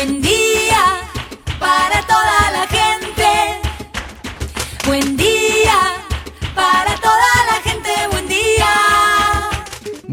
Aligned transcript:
Buen 0.00 0.22
día 0.22 0.49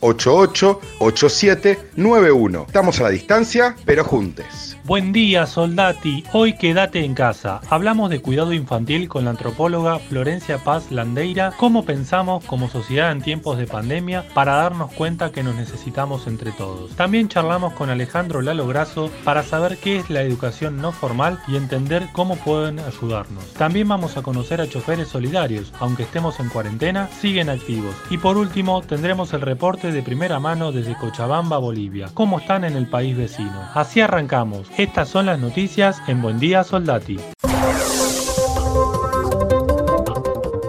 88 0.00 0.80
87 0.98 1.78
91. 1.96 2.64
Estamos 2.66 3.00
a 3.00 3.04
la 3.04 3.10
distancia, 3.10 3.76
pero 3.84 4.04
juntes. 4.04 4.67
Buen 4.88 5.12
día, 5.12 5.44
soldati. 5.44 6.24
Hoy 6.32 6.54
quédate 6.54 7.04
en 7.04 7.12
casa. 7.12 7.60
Hablamos 7.68 8.08
de 8.08 8.22
cuidado 8.22 8.54
infantil 8.54 9.06
con 9.06 9.26
la 9.26 9.32
antropóloga 9.32 9.98
Florencia 9.98 10.56
Paz 10.56 10.90
Landeira, 10.90 11.52
cómo 11.58 11.84
pensamos 11.84 12.42
como 12.46 12.70
sociedad 12.70 13.12
en 13.12 13.20
tiempos 13.20 13.58
de 13.58 13.66
pandemia 13.66 14.24
para 14.32 14.54
darnos 14.54 14.90
cuenta 14.92 15.30
que 15.30 15.42
nos 15.42 15.56
necesitamos 15.56 16.26
entre 16.26 16.52
todos. 16.52 16.96
También 16.96 17.28
charlamos 17.28 17.74
con 17.74 17.90
Alejandro 17.90 18.40
Lalo 18.40 18.66
Grasso 18.66 19.10
para 19.24 19.42
saber 19.42 19.76
qué 19.76 19.98
es 19.98 20.08
la 20.08 20.22
educación 20.22 20.78
no 20.78 20.90
formal 20.90 21.38
y 21.46 21.56
entender 21.56 22.08
cómo 22.12 22.36
pueden 22.36 22.78
ayudarnos. 22.78 23.52
También 23.58 23.88
vamos 23.88 24.16
a 24.16 24.22
conocer 24.22 24.62
a 24.62 24.70
choferes 24.70 25.08
solidarios, 25.08 25.70
aunque 25.80 26.04
estemos 26.04 26.40
en 26.40 26.48
cuarentena, 26.48 27.08
siguen 27.08 27.50
activos. 27.50 27.94
Y 28.08 28.16
por 28.16 28.38
último, 28.38 28.80
tendremos 28.80 29.34
el 29.34 29.42
reporte 29.42 29.92
de 29.92 30.00
primera 30.00 30.40
mano 30.40 30.72
desde 30.72 30.96
Cochabamba, 30.96 31.58
Bolivia. 31.58 32.08
¿Cómo 32.14 32.38
están 32.38 32.64
en 32.64 32.74
el 32.74 32.86
país 32.86 33.14
vecino? 33.18 33.68
Así 33.74 34.00
arrancamos. 34.00 34.66
Estas 34.78 35.08
son 35.08 35.26
las 35.26 35.40
noticias 35.40 36.00
en 36.06 36.22
Buen 36.22 36.38
Día 36.38 36.62
Soldati. 36.62 37.18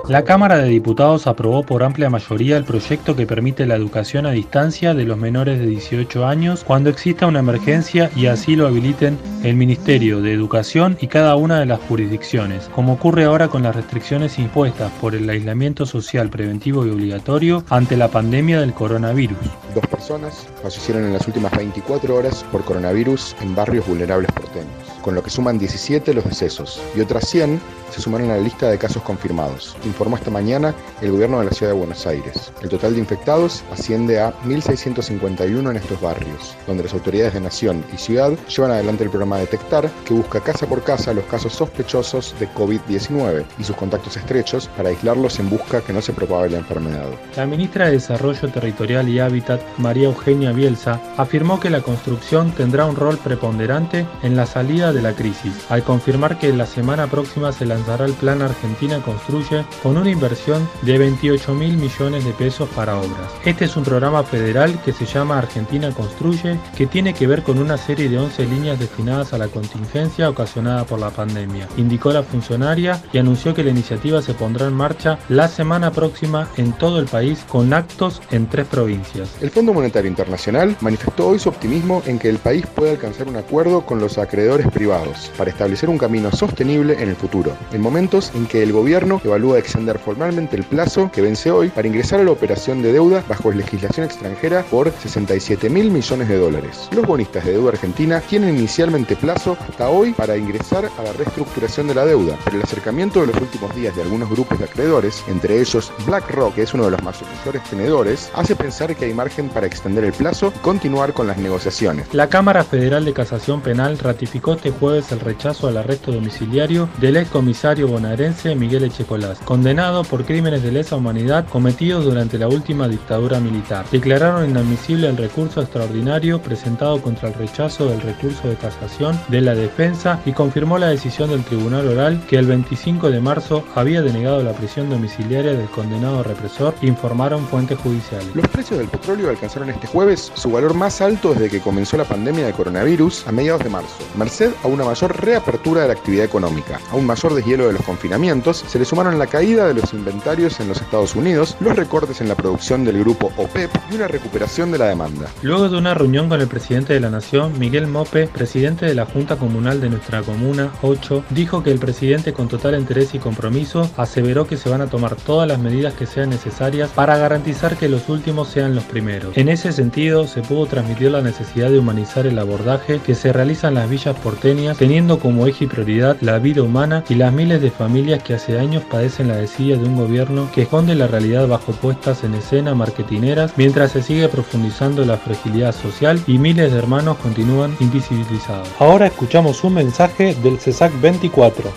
La 0.09 0.23
Cámara 0.23 0.57
de 0.57 0.69
Diputados 0.69 1.27
aprobó 1.27 1.61
por 1.61 1.83
amplia 1.83 2.09
mayoría 2.09 2.57
el 2.57 2.63
proyecto 2.63 3.15
que 3.15 3.27
permite 3.27 3.67
la 3.67 3.75
educación 3.75 4.25
a 4.25 4.31
distancia 4.31 4.95
de 4.95 5.05
los 5.05 5.19
menores 5.19 5.59
de 5.59 5.67
18 5.67 6.25
años 6.25 6.63
cuando 6.63 6.89
exista 6.89 7.27
una 7.27 7.37
emergencia 7.37 8.09
y 8.15 8.25
así 8.25 8.55
lo 8.55 8.65
habiliten 8.65 9.19
el 9.43 9.55
Ministerio 9.55 10.19
de 10.19 10.33
Educación 10.33 10.97
y 10.99 11.05
cada 11.05 11.35
una 11.35 11.59
de 11.59 11.67
las 11.67 11.79
jurisdicciones, 11.81 12.71
como 12.73 12.93
ocurre 12.93 13.25
ahora 13.25 13.49
con 13.49 13.61
las 13.61 13.75
restricciones 13.75 14.39
impuestas 14.39 14.91
por 14.93 15.13
el 15.13 15.29
aislamiento 15.29 15.85
social 15.85 16.31
preventivo 16.31 16.87
y 16.87 16.89
obligatorio 16.89 17.63
ante 17.69 17.95
la 17.95 18.07
pandemia 18.07 18.61
del 18.61 18.73
coronavirus. 18.73 19.37
Dos 19.75 19.85
personas 19.85 20.47
fallecieron 20.63 21.03
en 21.03 21.13
las 21.13 21.27
últimas 21.27 21.55
24 21.55 22.15
horas 22.15 22.43
por 22.51 22.65
coronavirus 22.65 23.35
en 23.41 23.53
barrios 23.53 23.85
vulnerables 23.85 24.31
porteños, 24.31 24.73
con 25.03 25.13
lo 25.13 25.21
que 25.21 25.29
suman 25.29 25.59
17 25.59 26.15
los 26.15 26.25
decesos 26.25 26.81
y 26.95 27.01
otras 27.01 27.29
100 27.29 27.61
se 27.91 28.01
sumaron 28.01 28.29
a 28.31 28.37
la 28.37 28.43
lista 28.43 28.69
de 28.69 28.77
casos 28.77 29.03
confirmados, 29.03 29.75
informó 29.83 30.17
esta 30.17 30.31
mañana 30.31 30.73
el 31.01 31.11
gobierno 31.11 31.39
de 31.39 31.45
la 31.45 31.51
ciudad 31.51 31.73
de 31.73 31.77
Buenos 31.77 32.05
Aires. 32.05 32.51
El 32.61 32.69
total 32.69 32.93
de 32.93 32.99
infectados 32.99 33.63
asciende 33.71 34.19
a 34.19 34.33
1.651 34.43 35.69
en 35.69 35.75
estos 35.75 35.99
barrios, 35.99 36.55
donde 36.67 36.83
las 36.83 36.93
autoridades 36.93 37.33
de 37.33 37.41
nación 37.41 37.83
y 37.93 37.97
ciudad 37.97 38.31
llevan 38.47 38.71
adelante 38.71 39.03
el 39.03 39.09
programa 39.09 39.37
Detectar, 39.39 39.89
que 40.05 40.13
busca 40.13 40.39
casa 40.39 40.67
por 40.67 40.83
casa 40.83 41.13
los 41.13 41.25
casos 41.25 41.53
sospechosos 41.53 42.35
de 42.39 42.47
COVID-19 42.49 43.45
y 43.57 43.63
sus 43.63 43.75
contactos 43.75 44.17
estrechos 44.17 44.69
para 44.77 44.89
aislarlos 44.89 45.39
en 45.39 45.49
busca 45.49 45.81
que 45.81 45.93
no 45.93 46.01
se 46.01 46.13
propague 46.13 46.49
la 46.49 46.59
enfermedad. 46.59 47.07
La 47.35 47.45
ministra 47.45 47.85
de 47.85 47.93
Desarrollo 47.93 48.49
Territorial 48.49 49.09
y 49.09 49.19
Hábitat, 49.19 49.61
María 49.77 50.05
Eugenia 50.05 50.51
Bielsa, 50.51 51.01
afirmó 51.17 51.59
que 51.59 51.69
la 51.69 51.81
construcción 51.81 52.51
tendrá 52.51 52.85
un 52.85 52.95
rol 52.95 53.17
preponderante 53.17 54.05
en 54.23 54.35
la 54.35 54.45
salida 54.45 54.93
de 54.93 55.01
la 55.01 55.13
crisis, 55.13 55.53
al 55.69 55.83
confirmar 55.83 56.37
que 56.37 56.53
la 56.53 56.65
semana 56.65 57.07
próxima 57.07 57.51
se 57.51 57.65
lanzará 57.65 57.78
el 57.79 58.13
Plan 58.13 58.41
Argentina 58.41 59.01
Construye 59.01 59.65
con 59.81 59.97
una 59.97 60.09
inversión 60.11 60.69
de 60.83 60.97
28 60.97 61.53
mil 61.55 61.75
millones 61.77 62.23
de 62.23 62.31
pesos 62.33 62.69
para 62.75 62.97
obras. 62.97 63.31
Este 63.45 63.65
es 63.65 63.75
un 63.77 63.83
programa 63.83 64.23
federal 64.23 64.79
que 64.83 64.93
se 64.93 65.05
llama 65.05 65.39
Argentina 65.39 65.91
Construye, 65.91 66.59
que 66.77 66.85
tiene 66.85 67.13
que 67.13 67.25
ver 67.25 67.41
con 67.41 67.57
una 67.57 67.77
serie 67.77 68.07
de 68.07 68.19
11 68.19 68.45
líneas 68.45 68.79
destinadas 68.79 69.33
a 69.33 69.37
la 69.39 69.47
contingencia 69.47 70.29
ocasionada 70.29 70.85
por 70.85 70.99
la 70.99 71.09
pandemia, 71.09 71.67
indicó 71.77 72.11
la 72.11 72.21
funcionaria 72.21 73.01
y 73.11 73.17
anunció 73.17 73.55
que 73.55 73.63
la 73.63 73.71
iniciativa 73.71 74.21
se 74.21 74.35
pondrá 74.35 74.67
en 74.67 74.73
marcha 74.73 75.17
la 75.27 75.47
semana 75.47 75.91
próxima 75.91 76.47
en 76.57 76.73
todo 76.73 76.99
el 76.99 77.05
país 77.05 77.43
con 77.49 77.73
actos 77.73 78.21
en 78.29 78.47
tres 78.47 78.67
provincias. 78.67 79.29
El 79.41 79.49
Fondo 79.49 79.73
Monetario 79.73 80.09
Internacional 80.09 80.75
manifestó 80.81 81.29
hoy 81.29 81.39
su 81.39 81.49
optimismo 81.49 82.03
en 82.05 82.19
que 82.19 82.29
el 82.29 82.37
país 82.37 82.67
pueda 82.67 82.91
alcanzar 82.91 83.27
un 83.27 83.37
acuerdo 83.37 83.85
con 83.85 83.99
los 83.99 84.17
acreedores 84.17 84.67
privados 84.67 85.31
para 85.37 85.49
establecer 85.49 85.89
un 85.89 85.97
camino 85.97 86.31
sostenible 86.31 87.01
en 87.01 87.09
el 87.09 87.15
futuro, 87.15 87.57
en 87.71 87.81
momentos 87.81 88.31
en 88.35 88.45
que 88.45 88.63
el 88.63 88.71
gobierno 88.71 89.21
evalúa 89.23 89.59
extender 89.59 89.99
formalmente 89.99 90.55
el 90.55 90.63
plazo 90.63 91.11
que 91.11 91.21
vence 91.21 91.51
hoy 91.51 91.69
para 91.69 91.87
ingresar 91.87 92.19
a 92.19 92.23
la 92.23 92.31
operación 92.31 92.81
de 92.81 92.93
deuda 92.93 93.23
bajo 93.27 93.51
legislación 93.51 94.05
extranjera 94.05 94.63
por 94.69 94.91
67 94.91 95.69
mil 95.69 95.91
millones 95.91 96.27
de 96.27 96.37
dólares. 96.37 96.89
Los 96.95 97.05
bonistas 97.05 97.45
de 97.45 97.53
deuda 97.53 97.69
argentina 97.69 98.21
tienen 98.21 98.57
inicialmente 98.57 99.15
plazo 99.15 99.57
hasta 99.67 99.89
hoy 99.89 100.13
para 100.13 100.37
ingresar 100.37 100.89
a 100.97 101.03
la 101.03 101.13
reestructuración 101.13 101.87
de 101.87 101.95
la 101.95 102.05
deuda, 102.05 102.37
pero 102.43 102.57
el 102.57 102.63
acercamiento 102.63 103.21
de 103.21 103.27
los 103.27 103.41
últimos 103.41 103.75
días 103.75 103.95
de 103.95 104.01
algunos 104.01 104.29
grupos 104.29 104.59
de 104.59 104.65
acreedores, 104.65 105.23
entre 105.27 105.59
ellos 105.59 105.91
BlackRock, 106.05 106.55
que 106.55 106.63
es 106.63 106.73
uno 106.73 106.85
de 106.85 106.91
los 106.91 107.03
mayores 107.03 107.63
tenedores, 107.69 108.31
hace 108.33 108.55
pensar 108.55 108.95
que 108.95 109.05
hay 109.05 109.13
margen 109.13 109.49
para 109.49 109.67
extender 109.67 110.03
el 110.03 110.13
plazo 110.13 110.51
y 110.55 110.59
continuar 110.59 111.13
con 111.13 111.27
las 111.27 111.37
negociaciones. 111.37 112.07
La 112.13 112.29
Cámara 112.29 112.63
Federal 112.63 113.05
de 113.05 113.13
Casación 113.13 113.61
Penal 113.61 113.97
ratificó 113.99 114.53
este 114.53 114.71
jueves 114.71 115.11
el 115.11 115.19
rechazo 115.19 115.67
al 115.67 115.77
arresto 115.77 116.11
domiciliario 116.11 116.89
del 116.99 117.17
ex 117.17 117.29
comisario 117.29 117.58
bonaerense 117.61 118.55
Miguel 118.55 118.85
Echecolás, 118.85 119.37
condenado 119.39 120.03
por 120.03 120.23
crímenes 120.23 120.63
de 120.63 120.71
lesa 120.71 120.95
humanidad 120.95 121.45
cometidos 121.49 122.05
durante 122.05 122.37
la 122.37 122.47
última 122.47 122.87
dictadura 122.87 123.39
militar. 123.39 123.85
Declararon 123.91 124.49
inadmisible 124.49 125.09
el 125.09 125.17
recurso 125.17 125.61
extraordinario 125.61 126.41
presentado 126.41 127.01
contra 127.01 127.27
el 127.27 127.33
rechazo 127.33 127.89
del 127.89 127.99
recurso 127.99 128.47
de 128.47 128.55
casación 128.55 129.19
de 129.27 129.41
la 129.41 129.55
defensa 129.55 130.21
y 130.25 130.31
confirmó 130.31 130.77
la 130.77 130.87
decisión 130.87 131.31
del 131.31 131.43
tribunal 131.43 131.87
oral 131.87 132.23
que 132.27 132.37
el 132.37 132.45
25 132.45 133.11
de 133.11 133.19
marzo 133.19 133.65
había 133.75 134.01
denegado 134.01 134.41
la 134.41 134.53
prisión 134.53 134.89
domiciliaria 134.89 135.51
del 135.51 135.69
condenado 135.69 136.23
represor, 136.23 136.73
informaron 136.81 137.45
fuentes 137.47 137.77
judiciales. 137.79 138.33
Los 138.35 138.47
precios 138.47 138.79
del 138.79 138.87
petróleo 138.87 139.29
alcanzaron 139.29 139.69
este 139.69 139.87
jueves 139.87 140.31
su 140.33 140.49
valor 140.49 140.73
más 140.73 141.01
alto 141.01 141.33
desde 141.33 141.49
que 141.49 141.59
comenzó 141.59 141.97
la 141.97 142.05
pandemia 142.05 142.45
de 142.45 142.53
coronavirus 142.53 143.27
a 143.27 143.33
mediados 143.33 143.63
de 143.63 143.69
marzo, 143.69 143.97
merced 144.17 144.51
a 144.63 144.67
una 144.67 144.85
mayor 144.85 145.21
reapertura 145.21 145.81
de 145.81 145.87
la 145.89 145.93
actividad 145.93 146.23
económica, 146.23 146.79
a 146.91 146.95
un 146.95 147.05
mayor 147.05 147.35
deshielo 147.49 147.67
de 147.67 147.73
los 147.73 147.81
confinamientos, 147.81 148.63
se 148.67 148.77
le 148.77 148.85
sumaron 148.85 149.17
la 149.17 149.25
caída 149.25 149.67
de 149.67 149.73
los 149.73 149.91
inventarios 149.93 150.59
en 150.59 150.67
los 150.67 150.81
Estados 150.81 151.15
Unidos, 151.15 151.57
los 151.59 151.75
recortes 151.75 152.21
en 152.21 152.27
la 152.27 152.35
producción 152.35 152.85
del 152.85 152.99
grupo 152.99 153.31
OPEP 153.37 153.71
y 153.91 153.95
una 153.95 154.07
recuperación 154.07 154.71
de 154.71 154.77
la 154.77 154.85
demanda. 154.85 155.27
Luego 155.41 155.67
de 155.67 155.77
una 155.77 155.95
reunión 155.95 156.29
con 156.29 156.41
el 156.41 156.47
presidente 156.47 156.93
de 156.93 156.99
la 156.99 157.09
Nación, 157.09 157.57
Miguel 157.57 157.87
Mope, 157.87 158.27
presidente 158.27 158.85
de 158.85 158.93
la 158.93 159.07
Junta 159.07 159.37
Comunal 159.37 159.81
de 159.81 159.89
nuestra 159.89 160.21
comuna 160.21 160.71
8, 160.83 161.23
dijo 161.31 161.63
que 161.63 161.71
el 161.71 161.79
presidente 161.79 162.33
con 162.33 162.47
total 162.49 162.79
interés 162.79 163.15
y 163.15 163.19
compromiso 163.19 163.89
aseveró 163.97 164.45
que 164.45 164.57
se 164.57 164.69
van 164.69 164.81
a 164.81 164.87
tomar 164.87 165.15
todas 165.15 165.47
las 165.47 165.57
medidas 165.57 165.95
que 165.95 166.05
sean 166.05 166.29
necesarias 166.29 166.91
para 166.91 167.17
garantizar 167.17 167.77
que 167.77 167.89
los 167.89 168.09
últimos 168.09 168.49
sean 168.49 168.75
los 168.75 168.83
primeros. 168.83 169.35
En 169.35 169.49
ese 169.49 169.71
sentido, 169.71 170.27
se 170.27 170.43
pudo 170.43 170.67
transmitir 170.67 171.09
la 171.09 171.23
necesidad 171.23 171.71
de 171.71 171.79
humanizar 171.79 172.27
el 172.27 172.37
abordaje 172.37 172.99
que 173.03 173.15
se 173.15 173.33
realiza 173.33 173.69
en 173.69 173.73
las 173.73 173.89
villas 173.89 174.15
porteñas, 174.19 174.77
teniendo 174.77 175.17
como 175.17 175.47
eje 175.47 175.65
y 175.65 175.67
prioridad 175.67 176.15
la 176.21 176.37
vida 176.37 176.61
humana 176.61 177.03
y 177.09 177.15
las 177.15 177.33
miles 177.39 177.61
de 177.61 177.71
familias 177.71 178.21
que 178.21 178.33
hace 178.33 178.59
años 178.59 178.83
padecen 178.83 179.29
la 179.29 179.37
desidia 179.37 179.77
de 179.77 179.85
un 179.85 179.95
gobierno 179.95 180.49
que 180.53 180.63
esconde 180.63 180.93
la 180.93 181.07
realidad 181.07 181.47
bajo 181.47 181.71
puestas 181.71 182.25
en 182.25 182.33
escena 182.33 182.75
marketineras 182.75 183.53
mientras 183.55 183.93
se 183.93 184.03
sigue 184.03 184.27
profundizando 184.27 185.05
la 185.05 185.15
fragilidad 185.15 185.73
social 185.73 186.21
y 186.27 186.37
miles 186.37 186.73
de 186.73 186.77
hermanos 186.77 187.15
continúan 187.19 187.77
invisibilizados. 187.79 188.67
Ahora 188.77 189.07
escuchamos 189.07 189.63
un 189.63 189.75
mensaje 189.75 190.35
del 190.43 190.59
CESAC 190.59 190.99
24. 190.99 191.71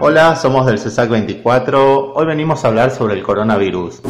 Hola, 0.00 0.34
somos 0.34 0.64
del 0.64 0.78
CESAC 0.78 1.10
24. 1.10 2.14
Hoy 2.14 2.24
venimos 2.24 2.64
a 2.64 2.68
hablar 2.68 2.90
sobre 2.90 3.16
el 3.16 3.22
coronavirus. 3.22 4.00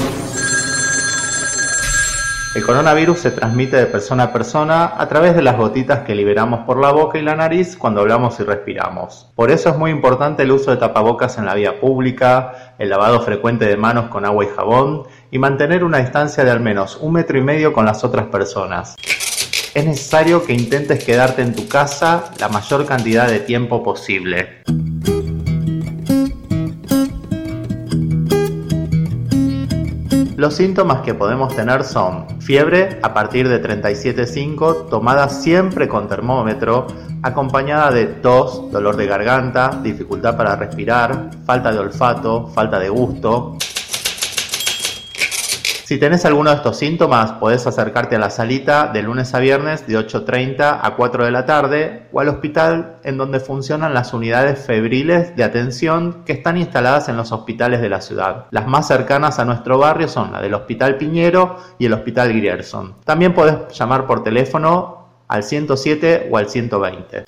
El 2.54 2.66
coronavirus 2.66 3.18
se 3.18 3.30
transmite 3.30 3.78
de 3.78 3.86
persona 3.86 4.24
a 4.24 4.32
persona 4.32 4.92
a 4.98 5.08
través 5.08 5.34
de 5.34 5.40
las 5.40 5.56
gotitas 5.56 6.00
que 6.00 6.14
liberamos 6.14 6.66
por 6.66 6.78
la 6.78 6.92
boca 6.92 7.18
y 7.18 7.22
la 7.22 7.34
nariz 7.34 7.78
cuando 7.78 8.02
hablamos 8.02 8.38
y 8.40 8.42
respiramos. 8.42 9.30
Por 9.34 9.50
eso 9.50 9.70
es 9.70 9.78
muy 9.78 9.90
importante 9.90 10.42
el 10.42 10.52
uso 10.52 10.70
de 10.70 10.76
tapabocas 10.76 11.38
en 11.38 11.46
la 11.46 11.54
vía 11.54 11.80
pública, 11.80 12.74
el 12.78 12.90
lavado 12.90 13.22
frecuente 13.22 13.64
de 13.64 13.78
manos 13.78 14.10
con 14.10 14.26
agua 14.26 14.44
y 14.44 14.48
jabón 14.48 15.04
y 15.30 15.38
mantener 15.38 15.82
una 15.82 16.00
distancia 16.00 16.44
de 16.44 16.50
al 16.50 16.60
menos 16.60 16.98
un 17.00 17.14
metro 17.14 17.38
y 17.38 17.42
medio 17.42 17.72
con 17.72 17.86
las 17.86 18.04
otras 18.04 18.26
personas. 18.26 18.96
es 19.74 19.86
necesario 19.86 20.44
que 20.44 20.52
intentes 20.52 21.02
quedarte 21.02 21.40
en 21.40 21.54
tu 21.54 21.66
casa 21.68 22.32
la 22.38 22.50
mayor 22.50 22.84
cantidad 22.84 23.28
de 23.28 23.40
tiempo 23.40 23.82
posible. 23.82 24.60
Los 30.42 30.54
síntomas 30.54 31.02
que 31.02 31.14
podemos 31.14 31.54
tener 31.54 31.84
son 31.84 32.40
fiebre 32.40 32.98
a 33.00 33.14
partir 33.14 33.48
de 33.48 33.62
37,5 33.62 34.88
tomada 34.90 35.28
siempre 35.28 35.86
con 35.86 36.08
termómetro, 36.08 36.88
acompañada 37.22 37.92
de 37.92 38.06
tos, 38.06 38.68
dolor 38.72 38.96
de 38.96 39.06
garganta, 39.06 39.78
dificultad 39.80 40.36
para 40.36 40.56
respirar, 40.56 41.30
falta 41.46 41.70
de 41.70 41.78
olfato, 41.78 42.48
falta 42.48 42.80
de 42.80 42.88
gusto, 42.88 43.56
si 45.92 45.98
tenés 45.98 46.24
alguno 46.24 46.48
de 46.48 46.56
estos 46.56 46.78
síntomas, 46.78 47.32
podés 47.32 47.66
acercarte 47.66 48.16
a 48.16 48.18
la 48.18 48.30
salita 48.30 48.86
de 48.86 49.02
lunes 49.02 49.34
a 49.34 49.40
viernes 49.40 49.86
de 49.86 49.98
8.30 49.98 50.80
a 50.82 50.94
4 50.96 51.26
de 51.26 51.30
la 51.30 51.44
tarde 51.44 52.08
o 52.12 52.20
al 52.20 52.28
hospital 52.28 52.96
en 53.04 53.18
donde 53.18 53.40
funcionan 53.40 53.92
las 53.92 54.14
unidades 54.14 54.64
febriles 54.64 55.36
de 55.36 55.44
atención 55.44 56.22
que 56.24 56.32
están 56.32 56.56
instaladas 56.56 57.10
en 57.10 57.18
los 57.18 57.30
hospitales 57.30 57.82
de 57.82 57.90
la 57.90 58.00
ciudad. 58.00 58.46
Las 58.52 58.66
más 58.66 58.88
cercanas 58.88 59.38
a 59.38 59.44
nuestro 59.44 59.76
barrio 59.76 60.08
son 60.08 60.32
la 60.32 60.40
del 60.40 60.54
Hospital 60.54 60.96
Piñero 60.96 61.58
y 61.78 61.84
el 61.84 61.92
Hospital 61.92 62.32
Grierson. 62.32 62.94
También 63.04 63.34
podés 63.34 63.56
llamar 63.78 64.06
por 64.06 64.24
teléfono 64.24 65.08
al 65.28 65.42
107 65.42 66.30
o 66.32 66.38
al 66.38 66.48
120. 66.48 67.24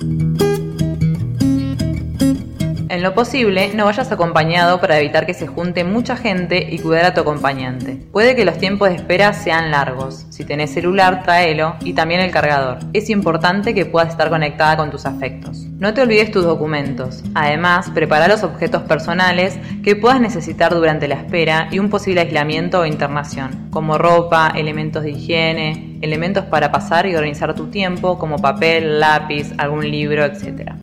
En 2.94 3.02
lo 3.02 3.12
posible, 3.12 3.72
no 3.74 3.86
vayas 3.86 4.12
acompañado 4.12 4.80
para 4.80 5.00
evitar 5.00 5.26
que 5.26 5.34
se 5.34 5.48
junte 5.48 5.82
mucha 5.82 6.16
gente 6.16 6.64
y 6.70 6.78
cuidar 6.78 7.06
a 7.06 7.12
tu 7.12 7.22
acompañante. 7.22 7.98
Puede 8.12 8.36
que 8.36 8.44
los 8.44 8.56
tiempos 8.56 8.88
de 8.88 8.94
espera 8.94 9.32
sean 9.32 9.72
largos. 9.72 10.26
Si 10.30 10.44
tenés 10.44 10.72
celular, 10.72 11.24
tráelo 11.24 11.74
y 11.80 11.94
también 11.94 12.20
el 12.20 12.30
cargador. 12.30 12.78
Es 12.92 13.10
importante 13.10 13.74
que 13.74 13.84
puedas 13.84 14.10
estar 14.10 14.28
conectada 14.28 14.76
con 14.76 14.92
tus 14.92 15.06
afectos. 15.06 15.66
No 15.76 15.92
te 15.92 16.02
olvides 16.02 16.30
tus 16.30 16.44
documentos. 16.44 17.24
Además, 17.34 17.90
prepara 17.90 18.28
los 18.28 18.44
objetos 18.44 18.82
personales 18.82 19.58
que 19.82 19.96
puedas 19.96 20.20
necesitar 20.20 20.72
durante 20.72 21.08
la 21.08 21.16
espera 21.16 21.66
y 21.72 21.80
un 21.80 21.90
posible 21.90 22.20
aislamiento 22.20 22.78
o 22.78 22.86
internación, 22.86 23.70
como 23.70 23.98
ropa, 23.98 24.52
elementos 24.54 25.02
de 25.02 25.10
higiene, 25.10 25.98
elementos 26.00 26.44
para 26.44 26.70
pasar 26.70 27.06
y 27.06 27.16
organizar 27.16 27.56
tu 27.56 27.66
tiempo, 27.70 28.20
como 28.20 28.38
papel, 28.38 29.00
lápiz, 29.00 29.52
algún 29.58 29.90
libro, 29.90 30.24
etc. 30.24 30.74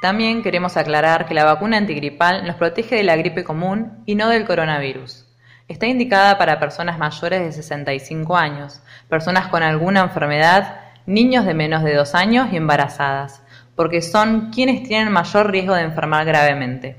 También 0.00 0.42
queremos 0.42 0.78
aclarar 0.78 1.26
que 1.26 1.34
la 1.34 1.44
vacuna 1.44 1.76
antigripal 1.76 2.46
nos 2.46 2.56
protege 2.56 2.96
de 2.96 3.02
la 3.02 3.16
gripe 3.16 3.44
común 3.44 4.02
y 4.06 4.14
no 4.14 4.30
del 4.30 4.46
coronavirus. 4.46 5.26
Está 5.68 5.88
indicada 5.88 6.38
para 6.38 6.58
personas 6.58 6.98
mayores 6.98 7.42
de 7.42 7.52
65 7.52 8.34
años, 8.34 8.80
personas 9.10 9.48
con 9.48 9.62
alguna 9.62 10.00
enfermedad, 10.00 10.80
niños 11.04 11.44
de 11.44 11.52
menos 11.52 11.84
de 11.84 11.94
2 11.94 12.14
años 12.14 12.48
y 12.50 12.56
embarazadas, 12.56 13.42
porque 13.76 14.00
son 14.00 14.50
quienes 14.50 14.84
tienen 14.84 15.12
mayor 15.12 15.50
riesgo 15.50 15.74
de 15.74 15.82
enfermar 15.82 16.24
gravemente. 16.24 16.96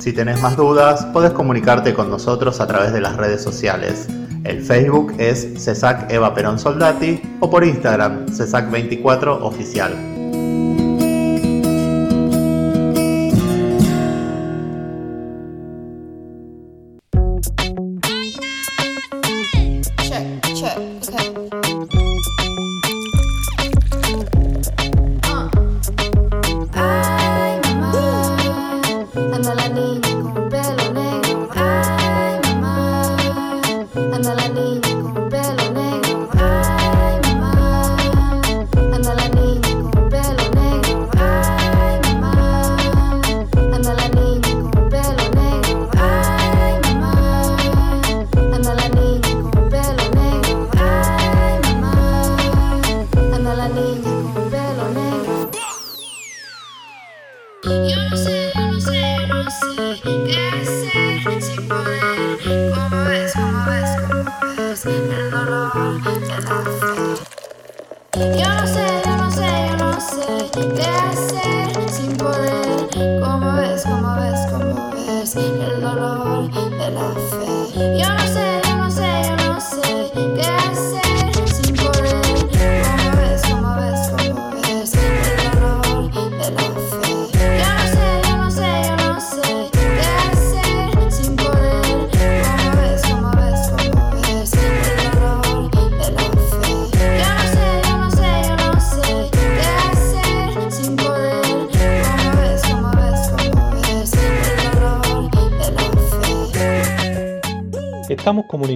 Si 0.00 0.12
tenés 0.12 0.42
más 0.42 0.56
dudas, 0.56 1.06
puedes 1.12 1.30
comunicarte 1.30 1.94
con 1.94 2.10
nosotros 2.10 2.60
a 2.60 2.66
través 2.66 2.92
de 2.92 3.00
las 3.00 3.16
redes 3.16 3.40
sociales. 3.40 4.08
El 4.44 4.60
Facebook 4.60 5.14
es 5.18 5.48
CESAC 5.56 6.10
Eva 6.10 6.34
Perón 6.34 6.58
Soldati 6.58 7.20
o 7.40 7.48
por 7.48 7.64
Instagram 7.64 8.26
CESAC24 8.26 9.38
Oficial. 9.42 10.11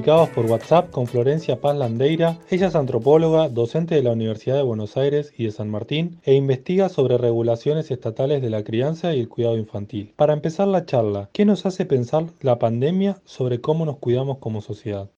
Comunicados 0.07 0.37
por 0.37 0.47
WhatsApp 0.47 0.91
con 0.93 1.09
Florencia 1.09 1.61
Paz 1.61 1.77
Landeira. 1.77 2.39
Ella 2.49 2.69
es 2.69 2.77
antropóloga, 2.77 3.49
docente 3.49 3.97
de 3.97 4.05
la 4.05 4.13
Universidad 4.13 4.55
de 4.55 4.63
Buenos 4.63 4.97
Aires 4.97 5.33
y 5.37 5.47
de 5.47 5.51
San 5.51 5.69
Martín 5.69 6.21
e 6.25 6.35
investiga 6.35 6.89
sobre 6.89 7.19
regulaciones 7.19 7.91
estatales 7.91 8.41
de 8.41 8.51
la 8.51 8.63
crianza 8.63 9.13
y 9.15 9.19
el 9.19 9.29
cuidado 9.29 9.57
infantil. 9.57 10.13
Para 10.15 10.33
empezar 10.33 10.69
la 10.69 10.87
charla, 10.87 11.29
¿qué 11.33 11.45
nos 11.45 11.67
hace 11.67 11.87
pensar 11.87 12.27
la 12.41 12.61
pandemia 12.61 13.17
sobre 13.25 13.61
cómo 13.61 13.85
nos 13.85 13.97
cuidamos 13.97 14.39
como 14.39 14.61
sociedad? 14.61 15.09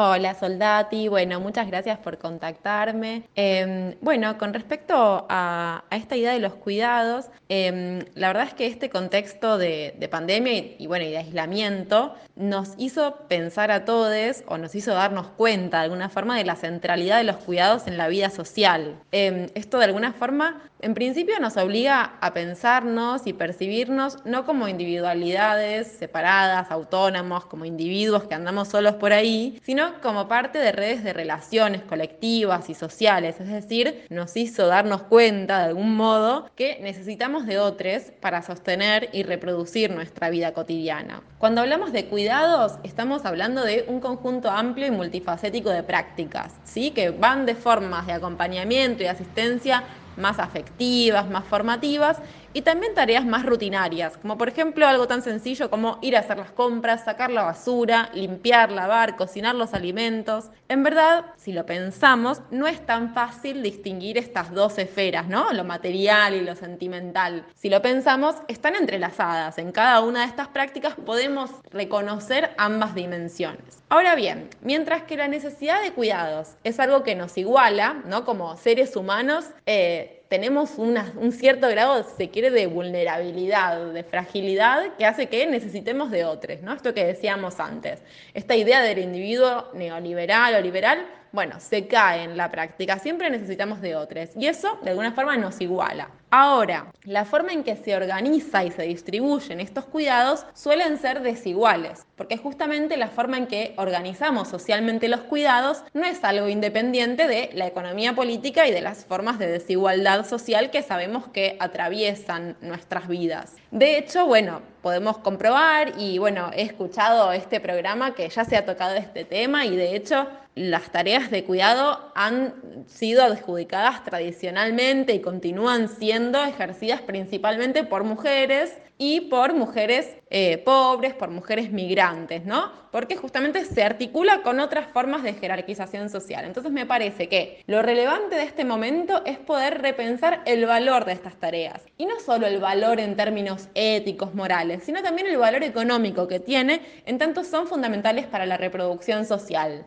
Hola 0.00 0.32
Soldati, 0.34 1.08
bueno, 1.08 1.40
muchas 1.40 1.66
gracias 1.66 1.98
por 1.98 2.18
contactarme. 2.18 3.24
Em, 3.34 3.96
bueno, 4.00 4.38
con 4.38 4.54
respecto 4.54 5.26
a, 5.28 5.82
esta 5.90 6.14
idea 6.14 6.32
de 6.34 6.38
los 6.38 6.54
cuidados, 6.54 7.24
em, 7.48 8.04
la 8.14 8.28
verdad 8.28 8.44
es 8.44 8.54
que 8.54 8.68
este 8.68 8.90
contexto 8.90 9.58
de, 9.58 10.08
pandemia 10.08 10.76
y, 10.78 10.86
bueno, 10.86 11.04
y 11.04 11.10
de 11.10 11.18
aislamiento 11.18 12.14
nos 12.36 12.74
hizo 12.78 13.26
pensar 13.26 13.72
a 13.72 13.84
todos 13.84 14.44
o 14.46 14.56
nos 14.56 14.76
hizo 14.76 14.94
darnos 14.94 15.30
cuenta 15.30 15.78
de 15.78 15.84
alguna 15.86 16.08
forma 16.08 16.38
de 16.38 16.44
la 16.44 16.54
centralidad 16.54 17.16
de 17.16 17.24
los 17.24 17.38
cuidados 17.38 17.88
en 17.88 17.98
la 17.98 18.06
vida 18.06 18.30
social. 18.30 19.00
Em, 19.10 19.48
esto 19.56 19.78
de 19.78 19.86
alguna 19.86 20.12
forma, 20.12 20.62
en 20.80 20.94
principio 20.94 21.40
nos 21.40 21.56
obliga 21.56 22.12
a 22.20 22.32
pensarnos 22.32 23.26
y 23.26 23.32
percibirnos 23.32 24.24
no 24.24 24.46
como 24.46 24.68
individualidades 24.68 25.88
separadas, 25.88 26.70
autónomos, 26.70 27.46
como 27.46 27.64
individuos 27.64 28.22
que 28.28 28.36
andamos 28.36 28.68
solos 28.68 28.94
por 28.94 29.12
ahí, 29.12 29.60
sino 29.64 29.87
como 30.02 30.28
parte 30.28 30.58
de 30.58 30.72
redes 30.72 31.04
de 31.04 31.12
relaciones 31.12 31.82
colectivas 31.82 32.70
y 32.70 32.74
sociales, 32.74 33.40
es 33.40 33.48
decir, 33.48 34.04
nos 34.10 34.36
hizo 34.36 34.66
darnos 34.66 35.02
cuenta 35.02 35.58
de 35.58 35.64
algún 35.66 35.96
modo 35.96 36.50
que 36.54 36.78
necesitamos 36.80 37.46
de 37.46 37.58
otros 37.58 38.04
para 38.20 38.42
sostener 38.42 39.10
y 39.12 39.22
reproducir 39.22 39.90
nuestra 39.90 40.30
vida 40.30 40.52
cotidiana. 40.52 41.22
Cuando 41.38 41.60
hablamos 41.60 41.92
de 41.92 42.06
cuidados, 42.06 42.78
estamos 42.82 43.24
hablando 43.24 43.64
de 43.64 43.84
un 43.88 44.00
conjunto 44.00 44.50
amplio 44.50 44.86
y 44.86 44.90
multifacético 44.90 45.70
de 45.70 45.82
prácticas, 45.82 46.54
¿sí? 46.64 46.90
que 46.90 47.10
van 47.10 47.46
de 47.46 47.54
formas 47.54 48.06
de 48.06 48.14
acompañamiento 48.14 49.02
y 49.02 49.06
asistencia 49.06 49.84
más 50.16 50.38
afectivas, 50.38 51.30
más 51.30 51.44
formativas, 51.44 52.18
y 52.52 52.62
también 52.62 52.94
tareas 52.94 53.24
más 53.24 53.44
rutinarias, 53.44 54.16
como 54.16 54.38
por 54.38 54.48
ejemplo 54.48 54.86
algo 54.86 55.06
tan 55.06 55.22
sencillo 55.22 55.70
como 55.70 55.98
ir 56.02 56.16
a 56.16 56.20
hacer 56.20 56.38
las 56.38 56.50
compras, 56.50 57.04
sacar 57.04 57.30
la 57.30 57.42
basura, 57.42 58.10
limpiar, 58.14 58.72
lavar, 58.72 59.16
cocinar 59.16 59.54
los 59.54 59.74
alimentos. 59.74 60.46
En 60.68 60.82
verdad, 60.82 61.26
si 61.36 61.52
lo 61.52 61.66
pensamos, 61.66 62.40
no 62.50 62.66
es 62.66 62.84
tan 62.84 63.14
fácil 63.14 63.62
distinguir 63.62 64.18
estas 64.18 64.52
dos 64.52 64.78
esferas, 64.78 65.28
¿no? 65.28 65.52
Lo 65.52 65.64
material 65.64 66.34
y 66.34 66.40
lo 66.40 66.54
sentimental. 66.54 67.44
Si 67.54 67.68
lo 67.68 67.82
pensamos, 67.82 68.36
están 68.48 68.74
entrelazadas. 68.74 69.58
En 69.58 69.72
cada 69.72 70.00
una 70.00 70.20
de 70.20 70.26
estas 70.26 70.48
prácticas 70.48 70.94
podemos 70.94 71.50
reconocer 71.70 72.50
ambas 72.58 72.94
dimensiones. 72.94 73.82
Ahora 73.90 74.14
bien, 74.14 74.50
mientras 74.60 75.04
que 75.04 75.16
la 75.16 75.28
necesidad 75.28 75.82
de 75.82 75.92
cuidados 75.92 76.50
es 76.64 76.78
algo 76.78 77.02
que 77.02 77.14
nos 77.14 77.38
iguala, 77.38 78.02
¿no? 78.06 78.24
Como 78.24 78.56
seres 78.56 78.96
humanos, 78.96 79.46
eh, 79.64 80.17
tenemos 80.28 80.76
un 80.76 81.32
cierto 81.32 81.68
grado, 81.68 82.04
se 82.16 82.28
quiere, 82.28 82.50
de 82.50 82.66
vulnerabilidad, 82.66 83.92
de 83.92 84.04
fragilidad 84.04 84.94
que 84.96 85.06
hace 85.06 85.26
que 85.26 85.46
necesitemos 85.46 86.10
de 86.10 86.24
otros, 86.24 86.60
¿no? 86.60 86.74
Esto 86.74 86.92
que 86.92 87.04
decíamos 87.04 87.58
antes. 87.60 88.00
Esta 88.34 88.54
idea 88.54 88.82
del 88.82 88.98
individuo 88.98 89.68
neoliberal 89.72 90.54
o 90.54 90.60
liberal 90.60 91.06
bueno, 91.32 91.60
se 91.60 91.86
cae 91.86 92.24
en 92.24 92.36
la 92.36 92.50
práctica. 92.50 92.98
Siempre 92.98 93.30
necesitamos 93.30 93.80
de 93.80 93.96
otros 93.96 94.30
y 94.36 94.46
eso 94.46 94.78
de 94.82 94.90
alguna 94.90 95.12
forma 95.12 95.36
nos 95.36 95.60
iguala. 95.60 96.08
Ahora, 96.30 96.92
la 97.04 97.24
forma 97.24 97.52
en 97.52 97.64
que 97.64 97.74
se 97.74 97.96
organiza 97.96 98.62
y 98.62 98.70
se 98.70 98.82
distribuyen 98.82 99.60
estos 99.60 99.86
cuidados 99.86 100.44
suelen 100.52 100.98
ser 100.98 101.22
desiguales, 101.22 102.04
porque 102.16 102.36
justamente 102.36 102.98
la 102.98 103.08
forma 103.08 103.38
en 103.38 103.46
que 103.46 103.72
organizamos 103.78 104.48
socialmente 104.48 105.08
los 105.08 105.20
cuidados 105.20 105.84
no 105.94 106.04
es 106.04 106.22
algo 106.24 106.48
independiente 106.48 107.28
de 107.28 107.48
la 107.54 107.66
economía 107.66 108.14
política 108.14 108.68
y 108.68 108.72
de 108.72 108.82
las 108.82 109.06
formas 109.06 109.38
de 109.38 109.46
desigualdad 109.46 110.26
social 110.26 110.70
que 110.70 110.82
sabemos 110.82 111.28
que 111.28 111.56
atraviesan 111.60 112.58
nuestras 112.60 113.08
vidas. 113.08 113.54
De 113.70 113.96
hecho, 113.96 114.26
bueno, 114.26 114.60
podemos 114.82 115.18
comprobar 115.18 115.94
y 115.96 116.18
bueno, 116.18 116.50
he 116.54 116.62
escuchado 116.62 117.32
este 117.32 117.58
programa 117.60 118.14
que 118.14 118.28
ya 118.28 118.44
se 118.44 118.56
ha 118.56 118.66
tocado 118.66 118.96
este 118.96 119.24
tema 119.24 119.64
y 119.64 119.76
de 119.76 119.96
hecho 119.96 120.26
las 120.58 120.90
tareas 120.90 121.30
de 121.30 121.44
cuidado 121.44 122.10
han 122.14 122.54
sido 122.86 123.22
adjudicadas 123.22 124.04
tradicionalmente 124.04 125.14
y 125.14 125.20
continúan 125.20 125.88
siendo 125.88 126.42
ejercidas 126.44 127.00
principalmente 127.00 127.84
por 127.84 128.02
mujeres 128.04 128.76
y 128.98 129.22
por 129.22 129.54
mujeres 129.54 130.16
eh, 130.30 130.58
pobres, 130.58 131.14
por 131.14 131.30
mujeres 131.30 131.70
migrantes, 131.70 132.44
¿no? 132.44 132.72
Porque 132.90 133.16
justamente 133.16 133.64
se 133.64 133.84
articula 133.84 134.42
con 134.42 134.58
otras 134.58 134.88
formas 134.92 135.22
de 135.22 135.34
jerarquización 135.34 136.10
social. 136.10 136.44
Entonces 136.44 136.72
me 136.72 136.84
parece 136.84 137.28
que 137.28 137.62
lo 137.66 137.80
relevante 137.80 138.34
de 138.34 138.42
este 138.42 138.64
momento 138.64 139.24
es 139.24 139.38
poder 139.38 139.80
repensar 139.80 140.42
el 140.46 140.66
valor 140.66 141.04
de 141.04 141.12
estas 141.12 141.36
tareas. 141.36 141.80
Y 141.96 142.06
no 142.06 142.18
solo 142.18 142.48
el 142.48 142.58
valor 142.58 142.98
en 142.98 143.14
términos 143.16 143.68
éticos, 143.74 144.34
morales, 144.34 144.82
sino 144.82 145.00
también 145.02 145.28
el 145.28 145.38
valor 145.38 145.62
económico 145.62 146.26
que 146.26 146.40
tiene, 146.40 146.80
en 147.06 147.18
tanto 147.18 147.44
son 147.44 147.68
fundamentales 147.68 148.26
para 148.26 148.46
la 148.46 148.56
reproducción 148.56 149.24
social. 149.24 149.86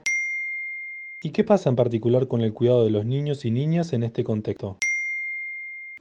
¿Y 1.24 1.30
qué 1.30 1.44
pasa 1.44 1.70
en 1.70 1.75
particular 1.75 2.28
con 2.28 2.42
el 2.42 2.51
cuidado 2.51 2.84
de 2.84 2.90
los 2.90 3.06
niños 3.06 3.46
y 3.46 3.51
niñas 3.51 3.94
en 3.94 4.01
este 4.01 4.24
contexto? 4.24 4.78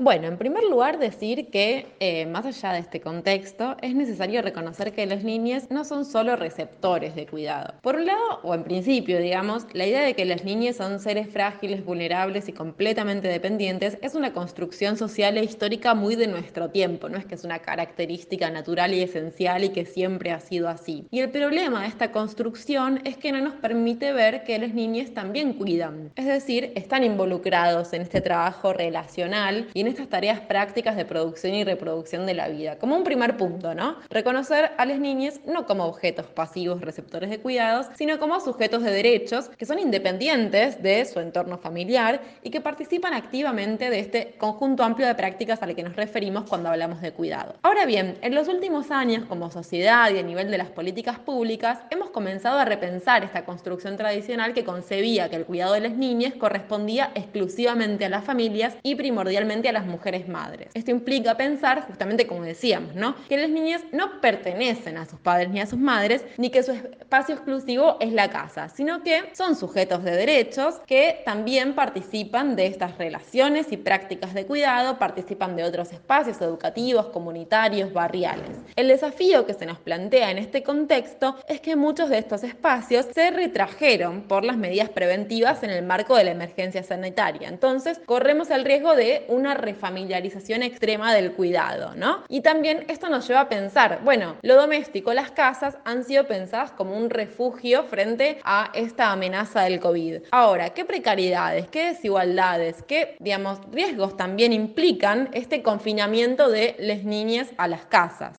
Bueno, 0.02 0.28
en 0.28 0.38
primer 0.38 0.64
lugar 0.64 0.98
decir 0.98 1.50
que 1.50 1.86
eh, 2.00 2.24
más 2.24 2.46
allá 2.46 2.72
de 2.72 2.78
este 2.78 3.02
contexto 3.02 3.76
es 3.82 3.94
necesario 3.94 4.40
reconocer 4.40 4.94
que 4.94 5.04
las 5.04 5.24
niñas 5.24 5.66
no 5.68 5.84
son 5.84 6.06
solo 6.06 6.36
receptores 6.36 7.14
de 7.14 7.26
cuidado. 7.26 7.74
Por 7.82 7.96
un 7.96 8.06
lado, 8.06 8.40
o 8.42 8.54
en 8.54 8.64
principio, 8.64 9.18
digamos, 9.18 9.66
la 9.74 9.86
idea 9.86 10.00
de 10.00 10.14
que 10.14 10.24
las 10.24 10.42
niñas 10.42 10.76
son 10.76 11.00
seres 11.00 11.28
frágiles, 11.28 11.84
vulnerables 11.84 12.48
y 12.48 12.54
completamente 12.54 13.28
dependientes 13.28 13.98
es 14.00 14.14
una 14.14 14.32
construcción 14.32 14.96
social 14.96 15.36
e 15.36 15.44
histórica 15.44 15.92
muy 15.92 16.16
de 16.16 16.28
nuestro 16.28 16.70
tiempo, 16.70 17.10
no 17.10 17.18
es 17.18 17.26
que 17.26 17.34
es 17.34 17.44
una 17.44 17.58
característica 17.58 18.48
natural 18.48 18.94
y 18.94 19.02
esencial 19.02 19.64
y 19.64 19.68
que 19.68 19.84
siempre 19.84 20.32
ha 20.32 20.40
sido 20.40 20.70
así. 20.70 21.08
Y 21.10 21.20
el 21.20 21.28
problema 21.28 21.82
de 21.82 21.88
esta 21.88 22.10
construcción 22.10 23.02
es 23.04 23.18
que 23.18 23.32
no 23.32 23.42
nos 23.42 23.56
permite 23.56 24.14
ver 24.14 24.44
que 24.44 24.58
las 24.58 24.72
niñas 24.72 25.10
también 25.10 25.52
cuidan, 25.52 26.10
es 26.16 26.24
decir, 26.24 26.72
están 26.74 27.04
involucrados 27.04 27.92
en 27.92 28.00
este 28.00 28.22
trabajo 28.22 28.72
relacional 28.72 29.68
y 29.74 29.82
en 29.82 29.89
estas 29.90 30.08
tareas 30.08 30.40
prácticas 30.40 30.96
de 30.96 31.04
producción 31.04 31.54
y 31.54 31.64
reproducción 31.64 32.26
de 32.26 32.34
la 32.34 32.48
vida. 32.48 32.78
Como 32.78 32.96
un 32.96 33.04
primer 33.04 33.36
punto, 33.36 33.74
¿no? 33.74 33.96
Reconocer 34.08 34.72
a 34.76 34.86
las 34.86 34.98
niñas 34.98 35.40
no 35.46 35.66
como 35.66 35.84
objetos 35.84 36.26
pasivos 36.26 36.80
receptores 36.80 37.30
de 37.30 37.38
cuidados, 37.38 37.86
sino 37.96 38.18
como 38.18 38.40
sujetos 38.40 38.82
de 38.82 38.90
derechos 38.90 39.48
que 39.48 39.66
son 39.66 39.78
independientes 39.78 40.82
de 40.82 41.04
su 41.04 41.20
entorno 41.20 41.58
familiar 41.58 42.20
y 42.42 42.50
que 42.50 42.60
participan 42.60 43.14
activamente 43.14 43.90
de 43.90 44.00
este 44.00 44.34
conjunto 44.38 44.82
amplio 44.82 45.06
de 45.06 45.14
prácticas 45.14 45.62
al 45.62 45.74
que 45.74 45.82
nos 45.82 45.96
referimos 45.96 46.48
cuando 46.48 46.68
hablamos 46.68 47.00
de 47.00 47.12
cuidado. 47.12 47.54
Ahora 47.62 47.86
bien, 47.86 48.16
en 48.22 48.34
los 48.34 48.48
últimos 48.48 48.90
años, 48.90 49.24
como 49.26 49.50
sociedad 49.50 50.10
y 50.10 50.18
a 50.18 50.22
nivel 50.22 50.50
de 50.50 50.58
las 50.58 50.70
políticas 50.70 51.18
públicas, 51.18 51.80
hemos 51.90 52.10
comenzado 52.10 52.58
a 52.58 52.64
repensar 52.64 53.24
esta 53.24 53.44
construcción 53.44 53.96
tradicional 53.96 54.54
que 54.54 54.64
concebía 54.64 55.28
que 55.28 55.36
el 55.36 55.44
cuidado 55.44 55.74
de 55.74 55.80
las 55.80 55.92
niñas 55.92 56.34
correspondía 56.34 57.10
exclusivamente 57.14 58.04
a 58.04 58.08
las 58.08 58.24
familias 58.24 58.76
y 58.82 58.94
primordialmente 58.94 59.68
a 59.68 59.72
las 59.72 59.79
mujeres 59.86 60.28
madres. 60.28 60.70
Esto 60.74 60.90
implica 60.90 61.36
pensar, 61.36 61.86
justamente 61.86 62.26
como 62.26 62.42
decíamos, 62.42 62.94
¿no? 62.94 63.14
que 63.28 63.36
las 63.36 63.50
niñas 63.50 63.82
no 63.92 64.20
pertenecen 64.20 64.96
a 64.96 65.06
sus 65.06 65.20
padres 65.20 65.50
ni 65.50 65.60
a 65.60 65.66
sus 65.66 65.78
madres, 65.78 66.24
ni 66.36 66.50
que 66.50 66.62
su 66.62 66.72
espacio 66.72 67.34
exclusivo 67.34 67.96
es 68.00 68.12
la 68.12 68.30
casa, 68.30 68.68
sino 68.68 69.02
que 69.02 69.30
son 69.32 69.56
sujetos 69.56 70.04
de 70.04 70.12
derechos 70.12 70.80
que 70.86 71.22
también 71.24 71.74
participan 71.74 72.56
de 72.56 72.66
estas 72.66 72.98
relaciones 72.98 73.72
y 73.72 73.76
prácticas 73.76 74.34
de 74.34 74.46
cuidado, 74.46 74.98
participan 74.98 75.56
de 75.56 75.64
otros 75.64 75.92
espacios 75.92 76.40
educativos, 76.40 77.06
comunitarios, 77.06 77.92
barriales. 77.92 78.56
El 78.76 78.88
desafío 78.88 79.46
que 79.46 79.54
se 79.54 79.66
nos 79.66 79.78
plantea 79.78 80.30
en 80.30 80.38
este 80.38 80.62
contexto 80.62 81.36
es 81.48 81.60
que 81.60 81.76
muchos 81.76 82.10
de 82.10 82.18
estos 82.18 82.42
espacios 82.44 83.06
se 83.14 83.30
retrajeron 83.30 84.22
por 84.22 84.44
las 84.44 84.56
medidas 84.56 84.88
preventivas 84.88 85.62
en 85.62 85.70
el 85.70 85.84
marco 85.84 86.16
de 86.16 86.24
la 86.24 86.30
emergencia 86.32 86.82
sanitaria. 86.82 87.48
Entonces, 87.48 88.00
corremos 88.04 88.50
el 88.50 88.64
riesgo 88.64 88.94
de 88.94 89.24
una 89.28 89.54
familiarización 89.74 90.62
extrema 90.62 91.14
del 91.14 91.32
cuidado, 91.32 91.94
¿no? 91.94 92.24
Y 92.28 92.40
también 92.40 92.84
esto 92.88 93.08
nos 93.08 93.26
lleva 93.26 93.42
a 93.42 93.48
pensar, 93.48 94.00
bueno, 94.04 94.36
lo 94.42 94.56
doméstico, 94.56 95.12
las 95.14 95.30
casas 95.30 95.78
han 95.84 96.04
sido 96.04 96.26
pensadas 96.26 96.72
como 96.72 96.96
un 96.96 97.10
refugio 97.10 97.84
frente 97.84 98.38
a 98.44 98.70
esta 98.74 99.12
amenaza 99.12 99.62
del 99.62 99.80
COVID. 99.80 100.22
Ahora, 100.30 100.70
¿qué 100.70 100.84
precariedades, 100.84 101.68
qué 101.68 101.86
desigualdades, 101.86 102.82
qué, 102.82 103.16
digamos, 103.20 103.58
riesgos 103.72 104.16
también 104.16 104.52
implican 104.52 105.28
este 105.32 105.62
confinamiento 105.62 106.48
de 106.48 106.76
las 106.78 107.04
niñas 107.04 107.48
a 107.56 107.68
las 107.68 107.84
casas? 107.86 108.36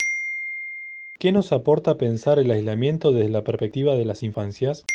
¿Qué 1.20 1.32
nos 1.32 1.52
aporta 1.52 1.96
pensar 1.96 2.40
el 2.40 2.50
aislamiento 2.50 3.12
desde 3.12 3.30
la 3.30 3.44
perspectiva 3.44 3.96
de 3.96 4.06
las 4.06 4.24
infancias? 4.24 4.86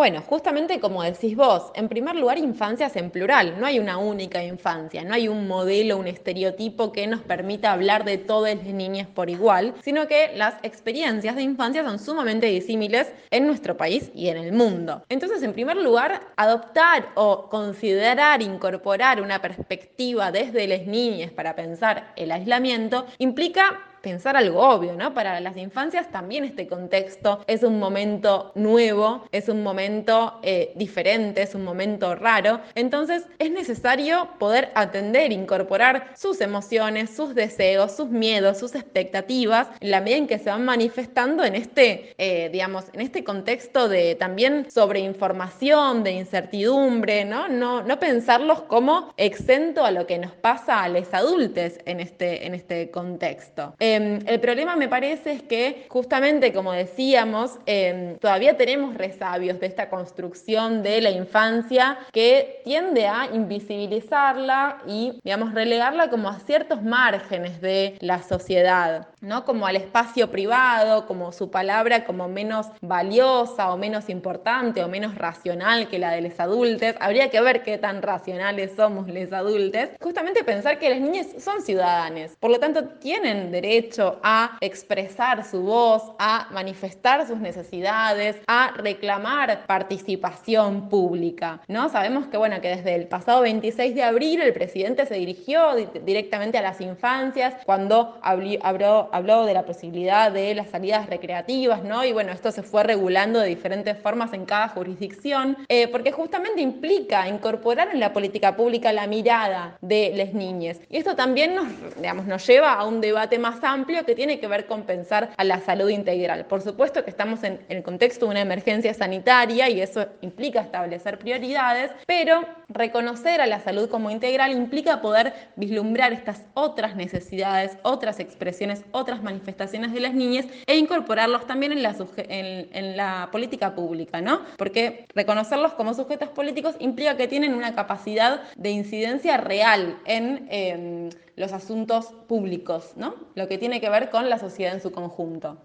Bueno, 0.00 0.22
justamente 0.22 0.80
como 0.80 1.02
decís 1.02 1.36
vos, 1.36 1.72
en 1.74 1.86
primer 1.86 2.16
lugar 2.16 2.38
infancias 2.38 2.96
en 2.96 3.10
plural, 3.10 3.60
no 3.60 3.66
hay 3.66 3.78
una 3.78 3.98
única 3.98 4.42
infancia, 4.42 5.04
no 5.04 5.12
hay 5.12 5.28
un 5.28 5.46
modelo, 5.46 5.98
un 5.98 6.06
estereotipo 6.06 6.90
que 6.90 7.06
nos 7.06 7.20
permita 7.20 7.70
hablar 7.72 8.06
de 8.06 8.16
todas 8.16 8.56
las 8.56 8.64
niñas 8.64 9.08
por 9.08 9.28
igual, 9.28 9.74
sino 9.84 10.08
que 10.08 10.30
las 10.34 10.54
experiencias 10.62 11.36
de 11.36 11.42
infancia 11.42 11.84
son 11.84 11.98
sumamente 11.98 12.46
disímiles 12.46 13.12
en 13.30 13.46
nuestro 13.46 13.76
país 13.76 14.10
y 14.14 14.28
en 14.28 14.38
el 14.38 14.54
mundo. 14.54 15.04
Entonces, 15.10 15.42
en 15.42 15.52
primer 15.52 15.76
lugar, 15.76 16.22
adoptar 16.34 17.10
o 17.14 17.50
considerar, 17.50 18.40
incorporar 18.40 19.20
una 19.20 19.42
perspectiva 19.42 20.32
desde 20.32 20.66
las 20.66 20.86
niñas 20.86 21.30
para 21.30 21.54
pensar 21.54 22.14
el 22.16 22.32
aislamiento 22.32 23.04
implica 23.18 23.89
pensar 24.00 24.36
algo 24.36 24.60
obvio, 24.60 24.94
¿no? 24.94 25.14
Para 25.14 25.40
las 25.40 25.56
infancias 25.56 26.10
también 26.10 26.44
este 26.44 26.66
contexto 26.66 27.44
es 27.46 27.62
un 27.62 27.78
momento 27.78 28.52
nuevo, 28.54 29.24
es 29.32 29.48
un 29.48 29.62
momento 29.62 30.38
eh, 30.42 30.72
diferente, 30.76 31.42
es 31.42 31.54
un 31.54 31.64
momento 31.64 32.14
raro. 32.14 32.60
Entonces 32.74 33.24
es 33.38 33.50
necesario 33.50 34.28
poder 34.38 34.70
atender, 34.74 35.32
incorporar 35.32 36.12
sus 36.16 36.40
emociones, 36.40 37.10
sus 37.10 37.34
deseos, 37.34 37.92
sus 37.96 38.08
miedos, 38.08 38.58
sus 38.58 38.74
expectativas, 38.74 39.68
en 39.80 39.90
la 39.90 40.00
medida 40.00 40.18
en 40.18 40.26
que 40.26 40.38
se 40.38 40.50
van 40.50 40.64
manifestando 40.64 41.44
en 41.44 41.54
este, 41.54 42.14
eh, 42.18 42.48
digamos, 42.50 42.84
en 42.92 43.00
este 43.00 43.24
contexto 43.24 43.88
de 43.88 44.14
también 44.14 44.70
sobre 44.70 45.00
información, 45.00 46.02
de 46.02 46.12
incertidumbre, 46.12 47.24
¿no? 47.24 47.48
No, 47.48 47.82
no 47.82 47.98
pensarlos 47.98 48.62
como 48.62 49.12
exento 49.16 49.84
a 49.84 49.90
lo 49.90 50.06
que 50.06 50.18
nos 50.18 50.32
pasa 50.32 50.82
a 50.82 50.88
los 50.88 51.12
adultos 51.12 51.72
en 51.84 52.00
este, 52.00 52.46
en 52.46 52.54
este 52.54 52.90
contexto. 52.90 53.74
Em, 53.92 54.20
el 54.26 54.38
problema 54.38 54.76
me 54.76 54.88
parece 54.88 55.32
es 55.32 55.42
que 55.42 55.86
justamente, 55.88 56.52
como 56.52 56.70
decíamos, 56.70 57.58
em, 57.66 58.16
todavía 58.18 58.56
tenemos 58.56 58.94
resabios 58.94 59.58
de 59.58 59.66
esta 59.66 59.88
construcción 59.88 60.84
de 60.84 61.00
la 61.00 61.10
infancia 61.10 61.98
que 62.12 62.60
tiende 62.62 63.08
a 63.08 63.28
invisibilizarla 63.32 64.78
y, 64.86 65.18
digamos, 65.24 65.54
relegarla 65.54 66.08
como 66.08 66.28
a 66.28 66.38
ciertos 66.38 66.82
márgenes 66.82 67.60
de 67.60 67.96
la 68.00 68.22
sociedad, 68.22 69.08
¿no? 69.20 69.44
Como 69.44 69.66
al 69.66 69.74
espacio 69.74 70.30
privado, 70.30 71.06
como 71.06 71.32
su 71.32 71.50
palabra 71.50 72.04
como 72.04 72.28
menos 72.28 72.66
valiosa 72.80 73.72
o 73.72 73.76
menos 73.76 74.08
importante 74.08 74.84
o 74.84 74.88
menos 74.88 75.16
racional 75.16 75.88
que 75.88 75.98
la 75.98 76.12
de 76.12 76.20
los 76.20 76.38
adultos. 76.38 76.94
Habría 77.00 77.28
que 77.30 77.40
ver 77.40 77.64
qué 77.64 77.76
tan 77.78 78.02
racionales 78.02 78.72
somos 78.76 79.08
los 79.08 79.32
adultos. 79.32 79.88
Justamente 80.00 80.44
pensar 80.44 80.78
que 80.78 80.90
las 80.90 81.00
niñas 81.00 81.26
son 81.38 81.60
ciudadanas, 81.62 82.36
por 82.38 82.50
lo 82.52 82.60
tanto 82.60 82.84
tienen 83.00 83.50
derecho 83.50 83.79
a 84.22 84.58
expresar 84.60 85.44
su 85.44 85.62
voz, 85.62 86.02
a 86.18 86.48
manifestar 86.52 87.26
sus 87.26 87.38
necesidades, 87.38 88.36
a 88.46 88.72
reclamar 88.76 89.66
participación 89.66 90.88
pública, 90.88 91.60
¿no? 91.68 91.88
Sabemos 91.88 92.26
que, 92.26 92.36
bueno, 92.36 92.60
que 92.60 92.68
desde 92.68 92.94
el 92.94 93.06
pasado 93.06 93.42
26 93.42 93.94
de 93.94 94.02
abril 94.02 94.40
el 94.40 94.52
presidente 94.52 95.06
se 95.06 95.14
dirigió 95.14 95.74
directamente 96.04 96.58
a 96.58 96.62
las 96.62 96.80
infancias 96.80 97.54
cuando 97.64 98.18
habló, 98.22 99.08
habló 99.12 99.46
de 99.46 99.54
la 99.54 99.64
posibilidad 99.64 100.30
de 100.30 100.54
las 100.54 100.70
salidas 100.70 101.08
recreativas, 101.08 101.82
¿no? 101.82 102.04
Y 102.04 102.12
bueno, 102.12 102.32
esto 102.32 102.52
se 102.52 102.62
fue 102.62 102.82
regulando 102.82 103.40
de 103.40 103.48
diferentes 103.48 103.96
formas 103.98 104.32
en 104.32 104.44
cada 104.44 104.68
jurisdicción, 104.68 105.56
eh, 105.68 105.88
porque 105.88 106.12
justamente 106.12 106.60
implica 106.60 107.28
incorporar 107.28 107.88
en 107.92 108.00
la 108.00 108.12
política 108.12 108.56
pública 108.56 108.92
la 108.92 109.06
mirada 109.06 109.78
de 109.80 110.12
las 110.14 110.32
niñas. 110.34 110.78
Y 110.88 110.96
esto 110.96 111.16
también 111.16 111.54
nos, 111.54 111.68
digamos, 111.96 112.26
nos 112.26 112.46
lleva 112.46 112.74
a 112.74 112.86
un 112.86 113.00
debate 113.00 113.38
más 113.38 113.62
amplio 113.62 113.69
que 114.06 114.14
tiene 114.14 114.40
que 114.40 114.48
ver 114.48 114.66
con 114.66 114.82
pensar 114.82 115.30
a 115.36 115.44
la 115.44 115.60
salud 115.60 115.88
integral. 115.90 116.44
Por 116.46 116.60
supuesto 116.60 117.04
que 117.04 117.10
estamos 117.10 117.42
en, 117.44 117.60
en 117.68 117.78
el 117.78 117.82
contexto 117.82 118.26
de 118.26 118.32
una 118.32 118.40
emergencia 118.40 118.92
sanitaria 118.94 119.68
y 119.68 119.80
eso 119.80 120.06
implica 120.22 120.60
establecer 120.60 121.18
prioridades, 121.18 121.92
pero 122.06 122.44
reconocer 122.68 123.40
a 123.40 123.46
la 123.46 123.60
salud 123.60 123.88
como 123.88 124.10
integral 124.10 124.52
implica 124.52 125.00
poder 125.00 125.32
vislumbrar 125.56 126.12
estas 126.12 126.44
otras 126.54 126.96
necesidades, 126.96 127.76
otras 127.82 128.20
expresiones, 128.20 128.82
otras 128.92 129.22
manifestaciones 129.22 129.92
de 129.92 130.00
las 130.00 130.14
niñas 130.14 130.46
e 130.66 130.76
incorporarlos 130.76 131.46
también 131.46 131.72
en 131.72 131.82
la, 131.82 131.94
en, 132.16 132.96
la 132.96 133.28
política 133.30 133.74
pública, 133.74 134.20
¿no? 134.20 134.40
Porque 134.56 135.06
reconocerlos 135.14 135.74
como 135.74 135.94
sujetos 135.94 136.28
políticos 136.30 136.74
implica 136.80 137.16
que 137.16 137.28
tienen 137.28 137.54
una 137.54 137.74
capacidad 137.74 138.42
de 138.56 138.70
incidencia 138.70 139.36
real 139.36 139.98
en 140.06 140.46
em, 140.50 141.10
los 141.40 141.52
asuntos 141.52 142.12
públicos, 142.28 142.92
¿no? 142.96 143.14
Lo 143.34 143.48
que 143.48 143.56
tiene 143.56 143.80
que 143.80 143.88
ver 143.88 144.10
con 144.10 144.28
la 144.28 144.38
sociedad 144.38 144.74
en 144.74 144.82
su 144.82 144.92
conjunto. 144.92 145.56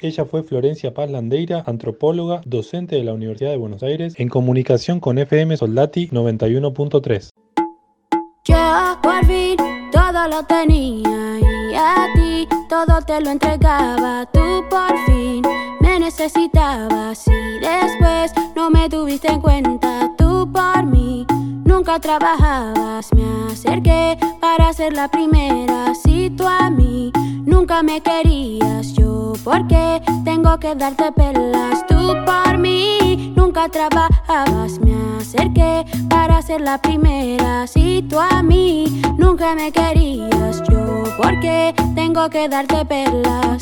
Ella 0.00 0.24
fue 0.24 0.42
Florencia 0.42 0.92
Paz 0.94 1.10
Landeira, 1.10 1.62
antropóloga, 1.66 2.40
docente 2.44 2.96
de 2.96 3.04
la 3.04 3.12
Universidad 3.12 3.50
de 3.50 3.58
Buenos 3.58 3.82
Aires, 3.82 4.14
en 4.16 4.28
comunicación 4.28 4.98
con 4.98 5.18
FM 5.18 5.56
Soldati 5.56 6.08
91.3. 6.08 7.30
Yo 8.44 8.98
por 9.02 9.24
fin 9.26 9.56
todo 9.92 10.28
lo 10.28 10.42
tenía 10.44 11.38
y 11.40 11.74
a 11.74 12.06
ti 12.14 12.48
todo 12.68 13.00
te 13.06 13.20
lo 13.20 13.30
entregaba. 13.30 14.26
Tú 14.32 14.64
por 14.70 14.96
fin 15.04 15.42
me 15.80 16.00
necesitabas 16.00 17.26
y 17.28 17.58
después 17.60 18.32
no 18.54 18.70
me 18.70 18.88
tuviste 18.88 19.28
en 19.28 19.40
cuenta. 19.40 20.14
Tú 20.16 20.50
por 20.50 20.86
mí 20.86 21.26
nunca 21.86 22.00
trabajabas. 22.00 23.14
Me 23.14 23.52
acerqué 23.52 24.18
para 24.40 24.72
ser 24.72 24.92
la 24.92 25.06
primera. 25.06 25.94
Si 25.94 26.30
tú 26.30 26.44
a 26.44 26.68
mí 26.68 27.12
nunca 27.44 27.84
me 27.84 28.00
querías, 28.00 28.92
yo 28.94 29.34
porque 29.44 30.02
tengo 30.24 30.58
que 30.58 30.74
darte 30.74 31.12
pelas. 31.12 31.86
Tú 31.86 32.16
por 32.24 32.58
mí 32.58 33.32
nunca 33.36 33.68
trabajabas. 33.68 34.80
Me 34.80 34.94
acerqué 35.20 35.84
para 36.10 36.42
ser 36.42 36.60
la 36.60 36.78
primera. 36.78 37.68
Si 37.68 38.02
tú 38.02 38.18
a 38.18 38.42
mí 38.42 39.00
nunca 39.16 39.54
me 39.54 39.70
querías, 39.70 40.64
yo 40.68 41.04
porque 41.22 41.72
tengo 41.94 42.28
que 42.28 42.48
darte 42.48 42.84
pelas. 42.84 43.58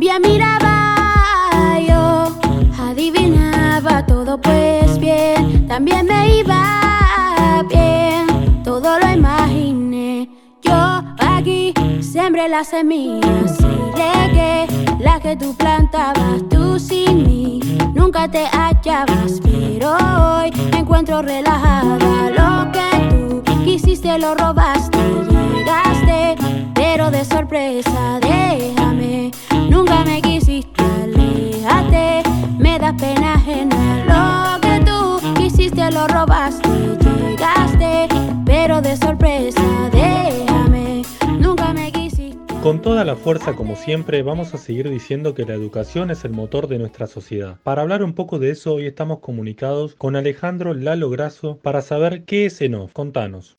También 0.00 0.22
miraba 0.22 1.78
yo, 1.86 2.34
adivinaba 2.82 4.06
todo 4.06 4.40
pues 4.40 4.98
bien, 4.98 5.66
también 5.68 6.06
me 6.06 6.38
iba 6.38 7.62
bien, 7.68 8.62
todo 8.64 8.98
lo 8.98 9.12
imaginé. 9.12 10.30
Yo 10.62 11.02
aquí 11.18 11.74
sembré 12.00 12.48
las 12.48 12.68
semillas 12.68 13.58
y 13.60 13.94
regué 13.94 14.66
las 15.00 15.20
que 15.20 15.36
tú 15.36 15.54
plantabas, 15.54 16.48
tú 16.48 16.78
sin 16.78 17.26
mí 17.26 17.60
nunca 17.92 18.26
te 18.26 18.46
hallabas, 18.46 19.38
pero 19.42 19.98
hoy 19.98 20.50
me 20.72 20.78
encuentro 20.78 21.20
relajada. 21.20 22.30
Lo 22.30 22.72
que 22.72 23.06
tú 23.10 23.42
quisiste 23.66 24.18
lo 24.18 24.34
robaste, 24.34 24.96
llegaste, 25.28 26.36
pero 26.74 27.10
de 27.10 27.22
sorpresa 27.22 28.18
déjame 28.22 29.30
Nunca 29.70 30.04
me 30.04 30.20
quisiste, 30.20 30.82
aléjate. 30.82 32.28
Me 32.58 32.76
da 32.78 32.92
pena 32.96 33.34
ajena 33.34 34.04
lo 34.10 34.60
que 34.60 34.84
tú 34.84 35.34
quisiste, 35.40 35.90
lo 35.92 36.08
robaste. 36.08 36.68
Llegaste, 36.68 38.08
pero 38.44 38.82
de 38.82 38.96
sorpresa, 38.96 39.62
déjame. 39.92 41.02
Nunca 41.38 41.72
me 41.72 41.92
quisiste. 41.92 42.36
Con 42.64 42.82
toda 42.82 43.04
la 43.04 43.14
fuerza, 43.14 43.54
como 43.54 43.76
siempre, 43.76 44.22
vamos 44.22 44.52
a 44.54 44.58
seguir 44.58 44.90
diciendo 44.90 45.34
que 45.34 45.46
la 45.46 45.54
educación 45.54 46.10
es 46.10 46.24
el 46.24 46.32
motor 46.32 46.66
de 46.66 46.78
nuestra 46.78 47.06
sociedad. 47.06 47.56
Para 47.62 47.82
hablar 47.82 48.02
un 48.02 48.14
poco 48.14 48.40
de 48.40 48.50
eso, 48.50 48.74
hoy 48.74 48.86
estamos 48.86 49.20
comunicados 49.20 49.94
con 49.94 50.16
Alejandro 50.16 50.74
Lalo 50.74 51.10
Graso 51.10 51.58
para 51.62 51.80
saber 51.80 52.24
qué 52.24 52.46
es 52.46 52.60
ENOF. 52.60 52.92
Contanos. 52.92 53.54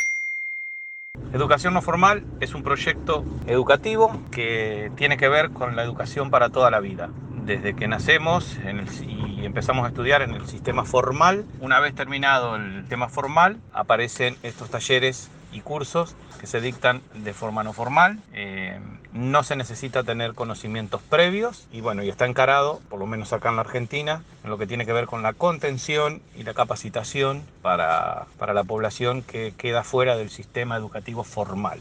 Educación 1.33 1.73
no 1.73 1.81
formal 1.81 2.25
es 2.41 2.53
un 2.53 2.61
proyecto 2.61 3.23
educativo 3.47 4.11
que 4.31 4.91
tiene 4.97 5.15
que 5.15 5.29
ver 5.29 5.51
con 5.51 5.77
la 5.77 5.83
educación 5.83 6.29
para 6.29 6.49
toda 6.49 6.69
la 6.69 6.81
vida. 6.81 7.09
Desde 7.45 7.73
que 7.73 7.87
nacemos 7.87 8.59
y 9.07 9.45
empezamos 9.45 9.85
a 9.85 9.87
estudiar 9.87 10.23
en 10.23 10.31
el 10.31 10.45
sistema 10.47 10.83
formal, 10.83 11.45
una 11.61 11.79
vez 11.79 11.95
terminado 11.95 12.57
el 12.57 12.85
tema 12.89 13.07
formal, 13.07 13.61
aparecen 13.71 14.35
estos 14.43 14.69
talleres 14.69 15.29
y 15.51 15.61
cursos 15.61 16.15
que 16.39 16.47
se 16.47 16.61
dictan 16.61 17.01
de 17.13 17.33
forma 17.33 17.63
no 17.63 17.73
formal. 17.73 18.19
Eh, 18.33 18.79
no 19.13 19.43
se 19.43 19.55
necesita 19.55 20.03
tener 20.03 20.33
conocimientos 20.33 21.01
previos 21.01 21.67
y 21.71 21.81
bueno, 21.81 22.03
y 22.03 22.09
está 22.09 22.25
encarado, 22.25 22.81
por 22.89 22.99
lo 22.99 23.05
menos 23.05 23.33
acá 23.33 23.49
en 23.49 23.55
la 23.55 23.61
Argentina, 23.61 24.23
en 24.43 24.49
lo 24.49 24.57
que 24.57 24.67
tiene 24.67 24.85
que 24.85 24.93
ver 24.93 25.05
con 25.05 25.21
la 25.21 25.33
contención 25.33 26.21
y 26.35 26.43
la 26.43 26.53
capacitación 26.53 27.43
para, 27.61 28.27
para 28.37 28.53
la 28.53 28.63
población 28.63 29.21
que 29.21 29.53
queda 29.57 29.83
fuera 29.83 30.15
del 30.15 30.29
sistema 30.29 30.77
educativo 30.77 31.23
formal. 31.23 31.79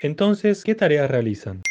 Entonces, 0.00 0.64
¿qué 0.64 0.74
tareas 0.74 1.10
realizan? 1.10 1.62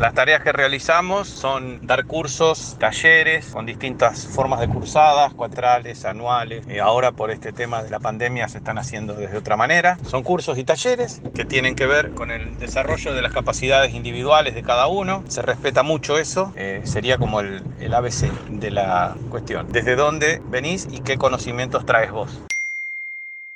Las 0.00 0.14
tareas 0.14 0.44
que 0.44 0.52
realizamos 0.52 1.26
son 1.26 1.84
dar 1.84 2.06
cursos, 2.06 2.76
talleres 2.78 3.46
con 3.46 3.66
distintas 3.66 4.28
formas 4.28 4.60
de 4.60 4.68
cursadas, 4.68 5.34
cuatrales, 5.34 6.04
anuales. 6.04 6.64
y 6.68 6.78
ahora 6.78 7.10
por 7.10 7.32
este 7.32 7.50
tema 7.50 7.82
de 7.82 7.90
la 7.90 7.98
pandemia 7.98 8.46
se 8.46 8.58
están 8.58 8.78
haciendo 8.78 9.14
desde 9.14 9.36
otra 9.36 9.56
manera. 9.56 9.98
Son 10.06 10.22
cursos 10.22 10.56
y 10.56 10.62
talleres 10.62 11.20
que 11.34 11.44
tienen 11.44 11.74
que 11.74 11.86
ver 11.86 12.12
con 12.12 12.30
el 12.30 12.60
desarrollo 12.60 13.12
de 13.12 13.22
las 13.22 13.32
capacidades 13.32 13.92
individuales 13.92 14.54
de 14.54 14.62
cada 14.62 14.86
uno. 14.86 15.24
Se 15.26 15.42
respeta 15.42 15.82
mucho 15.82 16.16
eso. 16.16 16.52
Eh, 16.54 16.82
sería 16.84 17.18
como 17.18 17.40
el, 17.40 17.64
el 17.80 17.92
ABC 17.92 18.30
de 18.50 18.70
la 18.70 19.16
cuestión. 19.30 19.66
¿Desde 19.72 19.96
dónde 19.96 20.40
venís 20.48 20.86
y 20.92 21.00
qué 21.00 21.18
conocimientos 21.18 21.84
traes 21.84 22.12
vos? 22.12 22.40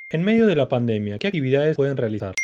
En 0.09 0.25
medio 0.25 0.45
de 0.45 0.57
la 0.57 0.67
pandemia, 0.67 1.19
¿qué 1.19 1.27
actividades 1.27 1.77
pueden 1.77 1.95
realizar? 1.95 2.35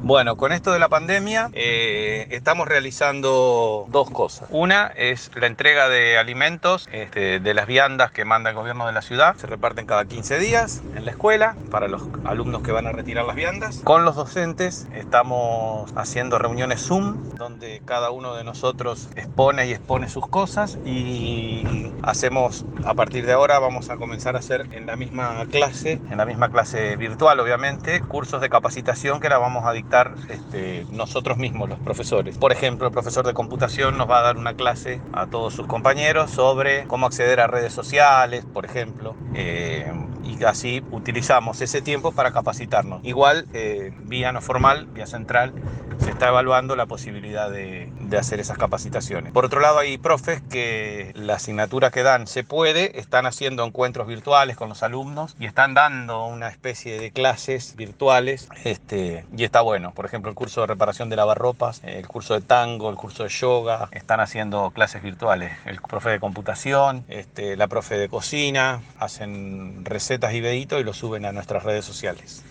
Bueno, 0.00 0.36
con 0.36 0.52
esto 0.52 0.72
de 0.72 0.78
la 0.78 0.88
pandemia 0.88 1.50
eh, 1.54 2.28
estamos 2.30 2.68
realizando 2.68 3.86
dos 3.88 4.10
cosas. 4.10 4.48
Una 4.50 4.86
es 4.86 5.30
la 5.34 5.48
entrega 5.48 5.88
de 5.88 6.16
alimentos 6.18 6.88
este, 6.92 7.40
de 7.40 7.54
las 7.54 7.66
viandas 7.66 8.12
que 8.12 8.24
manda 8.24 8.50
el 8.50 8.56
gobierno 8.56 8.86
de 8.86 8.92
la 8.92 9.02
ciudad. 9.02 9.34
Se 9.36 9.48
reparten 9.48 9.86
cada 9.86 10.04
15 10.04 10.38
días 10.38 10.82
en 10.94 11.04
la 11.04 11.10
escuela 11.10 11.56
para 11.70 11.88
los 11.88 12.02
alumnos 12.24 12.62
que 12.62 12.70
van 12.70 12.86
a 12.86 12.92
retirar 12.92 13.24
las 13.24 13.34
viandas. 13.34 13.80
Con 13.82 14.04
los 14.04 14.14
docentes 14.14 14.86
estamos 14.94 15.92
haciendo 15.96 16.38
reuniones 16.38 16.80
Zoom 16.80 17.30
donde 17.34 17.82
cada 17.84 18.10
uno 18.10 18.36
de 18.36 18.44
nosotros 18.44 19.08
expone 19.16 19.66
y 19.66 19.72
expone 19.72 20.08
sus 20.08 20.28
cosas 20.28 20.78
y 20.84 21.92
hacemos 22.02 22.64
a 22.84 22.94
partir 22.94 23.26
de 23.26 23.32
ahora 23.32 23.58
vamos 23.58 23.90
a 23.90 23.96
comenzar 23.96 24.36
a 24.36 24.38
hacer 24.38 24.68
en 24.72 24.86
la 24.86 24.94
misma 24.94 25.44
clase, 25.50 26.00
en 26.10 26.18
la 26.18 26.24
misma 26.24 26.50
clase 26.50 26.96
virtual 26.96 27.40
obviamente, 27.40 28.00
cursos 28.00 28.40
de 28.40 28.48
capacitación 28.48 29.20
que 29.20 29.28
la 29.28 29.38
vamos 29.38 29.64
a 29.66 29.72
dictar 29.72 29.87
este, 30.28 30.86
nosotros 30.90 31.38
mismos, 31.38 31.68
los 31.68 31.78
profesores. 31.80 32.38
Por 32.38 32.52
ejemplo, 32.52 32.86
el 32.86 32.92
profesor 32.92 33.26
de 33.26 33.34
computación 33.34 33.96
nos 33.96 34.08
va 34.08 34.20
a 34.20 34.22
dar 34.22 34.36
una 34.36 34.54
clase 34.54 35.00
a 35.12 35.26
todos 35.26 35.54
sus 35.54 35.66
compañeros 35.66 36.30
sobre 36.30 36.84
cómo 36.86 37.06
acceder 37.06 37.40
a 37.40 37.46
redes 37.46 37.72
sociales, 37.72 38.44
por 38.52 38.64
ejemplo. 38.64 39.16
Eh, 39.34 39.90
y 40.28 40.44
así 40.44 40.82
utilizamos 40.90 41.60
ese 41.60 41.80
tiempo 41.80 42.12
para 42.12 42.32
capacitarnos. 42.32 43.04
Igual, 43.04 43.46
eh, 43.54 43.92
vía 44.02 44.32
no 44.32 44.40
formal, 44.40 44.86
vía 44.86 45.06
central, 45.06 45.52
se 45.98 46.10
está 46.10 46.28
evaluando 46.28 46.76
la 46.76 46.86
posibilidad 46.86 47.50
de, 47.50 47.90
de, 48.00 48.18
hacer 48.18 48.40
esas 48.40 48.58
capacitaciones. 48.58 49.32
Por 49.32 49.44
otro 49.44 49.60
lado, 49.60 49.78
hay 49.78 49.98
profes 49.98 50.42
que 50.48 51.12
la 51.14 51.34
asignatura 51.34 51.90
que 51.90 52.02
dan 52.02 52.26
se 52.26 52.44
puede, 52.44 52.98
están 53.00 53.26
haciendo 53.26 53.64
encuentros 53.64 54.06
virtuales 54.06 54.56
con 54.56 54.68
los 54.68 54.82
alumnos 54.82 55.34
y 55.40 55.46
están 55.46 55.74
dando 55.74 56.26
una 56.26 56.48
especie 56.48 57.00
de 57.00 57.10
clases 57.10 57.74
virtuales 57.76 58.48
este, 58.64 59.24
y 59.36 59.44
está 59.44 59.60
bueno. 59.60 59.92
Por 59.92 60.06
ejemplo, 60.06 60.30
el 60.30 60.36
curso 60.36 60.60
de 60.60 60.68
reparación 60.68 61.08
de 61.08 61.16
lavarropas, 61.16 61.80
el 61.84 62.06
curso 62.06 62.34
de 62.34 62.42
tango, 62.42 62.90
el 62.90 62.96
curso 62.96 63.24
de 63.24 63.30
yoga, 63.30 63.88
están 63.92 64.20
haciendo 64.20 64.70
clases 64.70 65.02
virtuales. 65.02 65.52
El 65.64 65.80
profe 65.80 66.10
de 66.10 66.20
computación, 66.20 67.04
este, 67.08 67.56
la 67.56 67.66
profe 67.66 67.96
de 67.96 68.08
cocina, 68.08 68.82
hacen 68.98 69.84
recetas 69.84 70.17
y 70.34 70.40
videitos 70.40 70.80
y 70.80 70.84
lo 70.84 70.92
suben 70.92 71.24
a 71.24 71.32
nuestras 71.32 71.62
redes 71.62 71.84
sociales. 71.84 72.44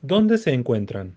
¿Dónde 0.00 0.38
se 0.38 0.52
encuentran? 0.52 1.16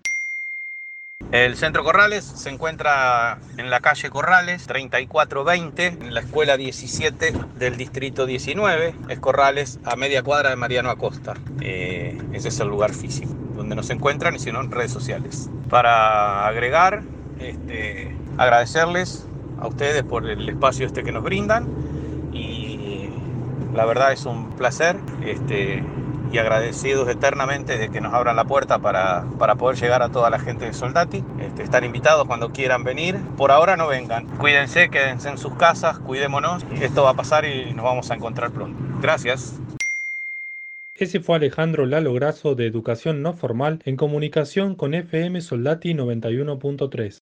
El 1.32 1.56
Centro 1.56 1.84
Corrales 1.84 2.24
se 2.24 2.48
encuentra 2.48 3.38
en 3.58 3.68
la 3.68 3.80
calle 3.80 4.08
Corrales 4.08 4.66
3420, 4.66 5.86
en 5.86 6.14
la 6.14 6.20
escuela 6.20 6.56
17 6.56 7.34
del 7.58 7.76
distrito 7.76 8.24
19. 8.24 8.94
Es 9.10 9.18
Corrales 9.18 9.78
a 9.84 9.96
media 9.96 10.22
cuadra 10.22 10.50
de 10.50 10.56
Mariano 10.56 10.88
Acosta. 10.88 11.34
Eh, 11.60 12.16
ese 12.32 12.48
es 12.48 12.60
el 12.60 12.68
lugar 12.68 12.94
físico 12.94 13.34
donde 13.58 13.74
nos 13.74 13.90
encuentran 13.90 14.36
y 14.36 14.38
si 14.38 14.52
no 14.52 14.60
en 14.60 14.70
redes 14.70 14.92
sociales. 14.92 15.50
Para 15.68 16.46
agregar, 16.46 17.02
este, 17.40 18.16
agradecerles 18.38 19.26
a 19.60 19.66
ustedes 19.66 20.04
por 20.04 20.30
el 20.30 20.48
espacio 20.48 20.86
este 20.86 21.02
que 21.02 21.12
nos 21.12 21.24
brindan 21.24 21.66
la 23.74 23.84
verdad 23.84 24.12
es 24.12 24.26
un 24.26 24.50
placer. 24.50 24.96
Este, 25.24 25.82
y 26.32 26.38
agradecidos 26.38 27.08
eternamente 27.08 27.78
de 27.78 27.90
que 27.90 28.00
nos 28.00 28.12
abran 28.12 28.36
la 28.36 28.44
puerta 28.44 28.78
para, 28.78 29.24
para 29.38 29.54
poder 29.54 29.78
llegar 29.78 30.02
a 30.02 30.10
toda 30.10 30.30
la 30.30 30.38
gente 30.38 30.66
de 30.66 30.72
Soldati. 30.72 31.24
Este, 31.40 31.62
están 31.62 31.84
invitados 31.84 32.26
cuando 32.26 32.50
quieran 32.52 32.84
venir. 32.84 33.16
Por 33.36 33.50
ahora 33.50 33.76
no 33.76 33.88
vengan. 33.88 34.26
Cuídense, 34.36 34.90
quédense 34.90 35.28
en 35.28 35.38
sus 35.38 35.54
casas, 35.54 35.98
cuidémonos. 35.98 36.64
Esto 36.80 37.04
va 37.04 37.10
a 37.10 37.14
pasar 37.14 37.44
y 37.44 37.72
nos 37.72 37.84
vamos 37.84 38.10
a 38.10 38.14
encontrar 38.14 38.50
pronto. 38.50 38.78
Gracias. 39.00 39.58
Ese 40.94 41.20
fue 41.20 41.36
Alejandro 41.36 41.86
Lalo 41.86 42.12
Grasso 42.12 42.56
de 42.56 42.66
Educación 42.66 43.22
No 43.22 43.32
Formal 43.32 43.80
en 43.84 43.96
comunicación 43.96 44.74
con 44.74 44.94
FM 44.94 45.40
Soldati 45.40 45.94
91.3. 45.94 47.22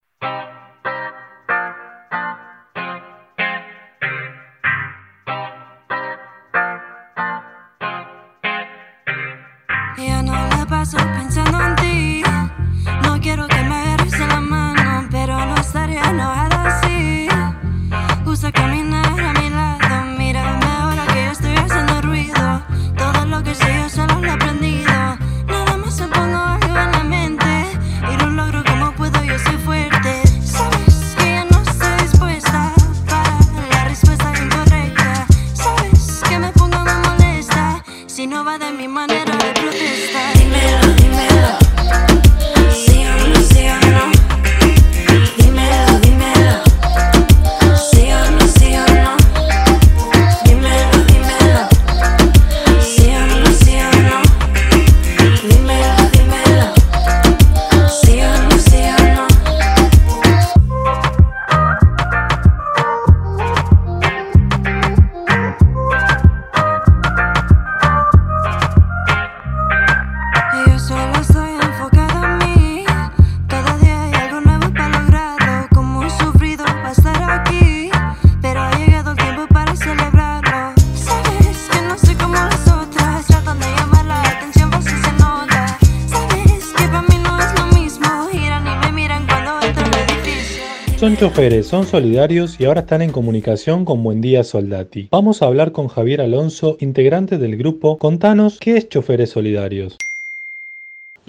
Choferes, 91.25 91.65
son 91.65 91.87
solidarios 91.87 92.59
y 92.59 92.65
ahora 92.65 92.81
están 92.81 93.01
en 93.01 93.11
comunicación 93.11 93.83
con 93.83 94.03
Buen 94.03 94.21
Día 94.21 94.43
Soldati. 94.43 95.07
Vamos 95.09 95.41
a 95.41 95.47
hablar 95.47 95.71
con 95.71 95.87
Javier 95.87 96.21
Alonso, 96.21 96.77
integrante 96.79 97.39
del 97.39 97.57
grupo. 97.57 97.97
Contanos, 97.97 98.59
¿qué 98.59 98.77
es 98.77 98.89
Choferes 98.89 99.31
Solidarios? 99.31 99.97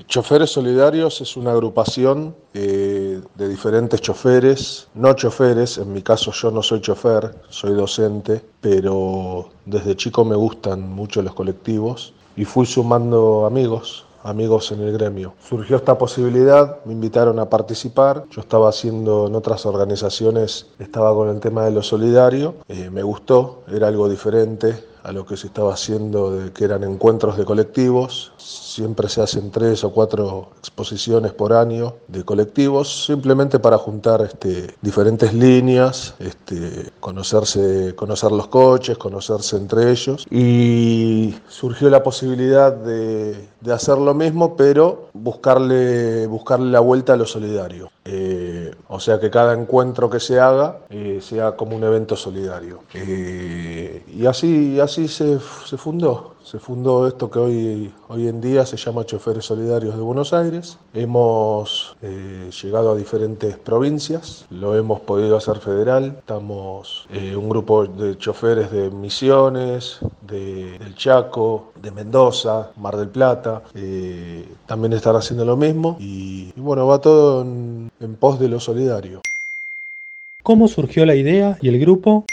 Choferes 0.06 0.50
Solidarios 0.50 1.22
es 1.22 1.34
una 1.38 1.52
agrupación 1.52 2.34
eh, 2.52 3.22
de 3.36 3.48
diferentes 3.48 4.02
choferes, 4.02 4.88
no 4.94 5.14
choferes, 5.14 5.78
en 5.78 5.90
mi 5.94 6.02
caso 6.02 6.30
yo 6.30 6.50
no 6.50 6.62
soy 6.62 6.82
chofer, 6.82 7.34
soy 7.48 7.72
docente, 7.72 8.42
pero 8.60 9.48
desde 9.64 9.96
chico 9.96 10.26
me 10.26 10.36
gustan 10.36 10.90
mucho 10.90 11.22
los 11.22 11.32
colectivos 11.32 12.12
y 12.36 12.44
fui 12.44 12.66
sumando 12.66 13.46
amigos, 13.46 14.04
amigos 14.26 14.72
en 14.72 14.80
el 14.80 14.92
gremio. 14.92 15.34
Surgió 15.40 15.76
esta 15.76 15.96
posibilidad, 15.96 16.84
me 16.84 16.92
invitaron 16.92 17.38
a 17.38 17.48
participar, 17.48 18.24
yo 18.30 18.40
estaba 18.40 18.68
haciendo 18.68 19.28
en 19.28 19.34
otras 19.34 19.66
organizaciones, 19.66 20.66
estaba 20.78 21.14
con 21.14 21.28
el 21.28 21.40
tema 21.40 21.64
de 21.64 21.70
lo 21.70 21.82
solidario, 21.82 22.54
eh, 22.68 22.90
me 22.90 23.02
gustó, 23.02 23.62
era 23.68 23.88
algo 23.88 24.08
diferente 24.08 24.95
a 25.06 25.12
lo 25.12 25.24
que 25.24 25.36
se 25.36 25.46
estaba 25.46 25.72
haciendo, 25.72 26.32
de 26.32 26.52
que 26.52 26.64
eran 26.64 26.82
encuentros 26.82 27.36
de 27.36 27.44
colectivos, 27.44 28.32
siempre 28.38 29.08
se 29.08 29.22
hacen 29.22 29.52
tres 29.52 29.84
o 29.84 29.92
cuatro 29.92 30.50
exposiciones 30.58 31.32
por 31.32 31.52
año 31.52 31.94
de 32.08 32.24
colectivos, 32.24 33.06
simplemente 33.06 33.60
para 33.60 33.78
juntar 33.78 34.22
este, 34.22 34.74
diferentes 34.82 35.32
líneas, 35.32 36.14
este, 36.18 36.90
conocerse, 36.98 37.94
conocer 37.94 38.32
los 38.32 38.48
coches, 38.48 38.98
conocerse 38.98 39.56
entre 39.56 39.92
ellos. 39.92 40.26
Y 40.28 41.36
surgió 41.48 41.88
la 41.88 42.02
posibilidad 42.02 42.72
de, 42.72 43.48
de 43.60 43.72
hacer 43.72 43.98
lo 43.98 44.12
mismo, 44.12 44.56
pero 44.56 45.08
buscarle, 45.12 46.26
buscarle 46.26 46.72
la 46.72 46.80
vuelta 46.80 47.12
a 47.12 47.16
lo 47.16 47.26
solidario. 47.26 47.90
Eh, 48.08 48.72
o 48.86 49.00
sea 49.00 49.18
que 49.18 49.30
cada 49.30 49.52
encuentro 49.52 50.08
que 50.08 50.20
se 50.20 50.38
haga 50.38 50.78
eh, 50.90 51.18
sea 51.20 51.56
como 51.56 51.74
un 51.76 51.82
evento 51.82 52.14
solidario. 52.14 52.80
Eh, 52.94 54.04
y 54.14 54.26
así, 54.26 54.78
así 54.78 54.95
se, 54.96 55.38
se 55.66 55.76
fundó. 55.76 56.34
Se 56.42 56.58
fundó 56.60 57.08
esto 57.08 57.28
que 57.28 57.38
hoy, 57.40 57.92
hoy 58.08 58.28
en 58.28 58.40
día 58.40 58.64
se 58.64 58.76
llama 58.76 59.04
Choferes 59.04 59.44
Solidarios 59.44 59.96
de 59.96 60.00
Buenos 60.00 60.32
Aires. 60.32 60.78
Hemos 60.94 61.96
eh, 62.02 62.50
llegado 62.62 62.92
a 62.92 62.96
diferentes 62.96 63.58
provincias, 63.58 64.46
lo 64.50 64.76
hemos 64.76 65.00
podido 65.00 65.36
hacer 65.36 65.58
federal. 65.58 66.14
Estamos 66.18 67.06
eh, 67.12 67.34
un 67.34 67.48
grupo 67.48 67.86
de 67.86 68.16
choferes 68.16 68.70
de 68.70 68.90
Misiones, 68.90 69.98
de, 70.26 70.78
del 70.78 70.94
Chaco, 70.94 71.72
de 71.82 71.90
Mendoza, 71.90 72.70
Mar 72.76 72.96
del 72.96 73.08
Plata. 73.08 73.62
Eh, 73.74 74.48
también 74.66 74.92
están 74.92 75.16
haciendo 75.16 75.44
lo 75.44 75.56
mismo 75.56 75.96
y, 75.98 76.52
y 76.56 76.60
bueno, 76.60 76.86
va 76.86 77.00
todo 77.00 77.42
en, 77.42 77.90
en 78.00 78.14
pos 78.14 78.38
de 78.38 78.48
lo 78.48 78.60
solidario. 78.60 79.20
¿Cómo 80.44 80.68
surgió 80.68 81.04
la 81.04 81.16
idea 81.16 81.58
y 81.60 81.68
el 81.68 81.80
grupo? 81.80 82.24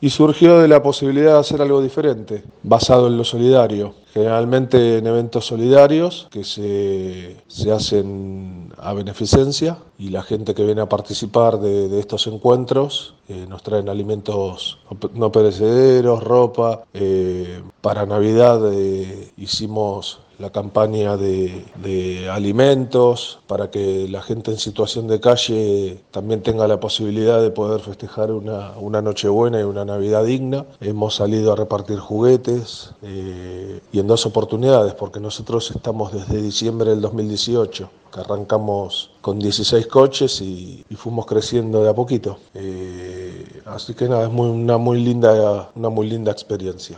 Y 0.00 0.10
surgió 0.10 0.58
de 0.58 0.68
la 0.68 0.82
posibilidad 0.82 1.34
de 1.34 1.40
hacer 1.40 1.60
algo 1.60 1.82
diferente, 1.82 2.42
basado 2.62 3.06
en 3.06 3.16
lo 3.16 3.24
solidario. 3.24 3.94
Generalmente 4.12 4.98
en 4.98 5.06
eventos 5.06 5.46
solidarios 5.46 6.26
que 6.30 6.42
se, 6.42 7.36
se 7.46 7.70
hacen 7.70 8.72
a 8.78 8.92
beneficencia 8.92 9.78
y 9.98 10.08
la 10.08 10.22
gente 10.22 10.54
que 10.54 10.64
viene 10.64 10.80
a 10.80 10.88
participar 10.88 11.60
de, 11.60 11.88
de 11.88 12.00
estos 12.00 12.26
encuentros 12.26 13.14
eh, 13.28 13.46
nos 13.48 13.62
traen 13.62 13.88
alimentos 13.88 14.78
no 15.14 15.30
perecederos, 15.30 16.24
ropa. 16.24 16.82
Eh, 16.92 17.62
para 17.80 18.04
Navidad 18.04 18.72
eh, 18.72 19.30
hicimos 19.36 20.18
la 20.40 20.50
campaña 20.50 21.16
de, 21.16 22.28
alimentos 22.30 23.38
para 23.46 23.70
que 23.70 24.08
la 24.08 24.22
gente 24.22 24.50
en 24.50 24.58
situación 24.58 25.06
de 25.06 25.20
calle 25.20 25.98
también 26.10 26.42
tenga 26.42 26.66
la 26.66 26.80
posibilidad 26.80 27.42
de 27.42 27.50
poder 27.50 27.80
festejar 27.80 28.32
una, 28.32 28.72
una 28.78 29.02
Nochebuena 29.02 29.60
y 29.60 29.64
una 29.64 29.84
Navidad 29.84 30.24
digna. 30.24 30.64
Hemos 30.80 31.16
salido 31.16 31.52
a 31.52 31.56
repartir 31.56 31.98
juguetes 31.98 32.92
eh, 33.02 33.80
y 33.92 33.98
en 33.98 34.06
dos 34.06 34.26
oportunidades, 34.26 34.94
porque 34.94 35.20
nosotros 35.20 35.70
estamos 35.70 36.12
desde 36.12 36.40
diciembre 36.40 36.90
del 36.90 37.00
2018 37.00 37.90
que 38.12 38.20
arrancamos 38.20 39.10
con 39.20 39.38
16 39.38 39.86
coches 39.86 40.40
y, 40.40 40.84
y 40.88 40.94
fuimos 40.96 41.26
creciendo 41.26 41.84
de 41.84 41.90
a 41.90 41.94
poquito. 41.94 42.38
Eh, 42.54 43.44
así 43.66 43.94
que 43.94 44.08
nada, 44.08 44.24
es 44.24 44.32
muy, 44.32 44.48
una, 44.48 44.78
muy 44.78 45.00
linda, 45.00 45.70
una 45.74 45.88
muy 45.90 46.08
linda 46.08 46.32
experiencia. 46.32 46.96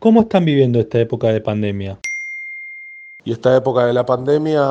¿Cómo 0.00 0.22
están 0.22 0.44
viviendo 0.44 0.80
esta 0.80 0.98
época 0.98 1.28
de 1.28 1.40
pandemia? 1.40 1.98
Y 3.24 3.32
esta 3.32 3.56
época 3.56 3.86
de 3.86 3.92
la 3.92 4.04
pandemia 4.04 4.62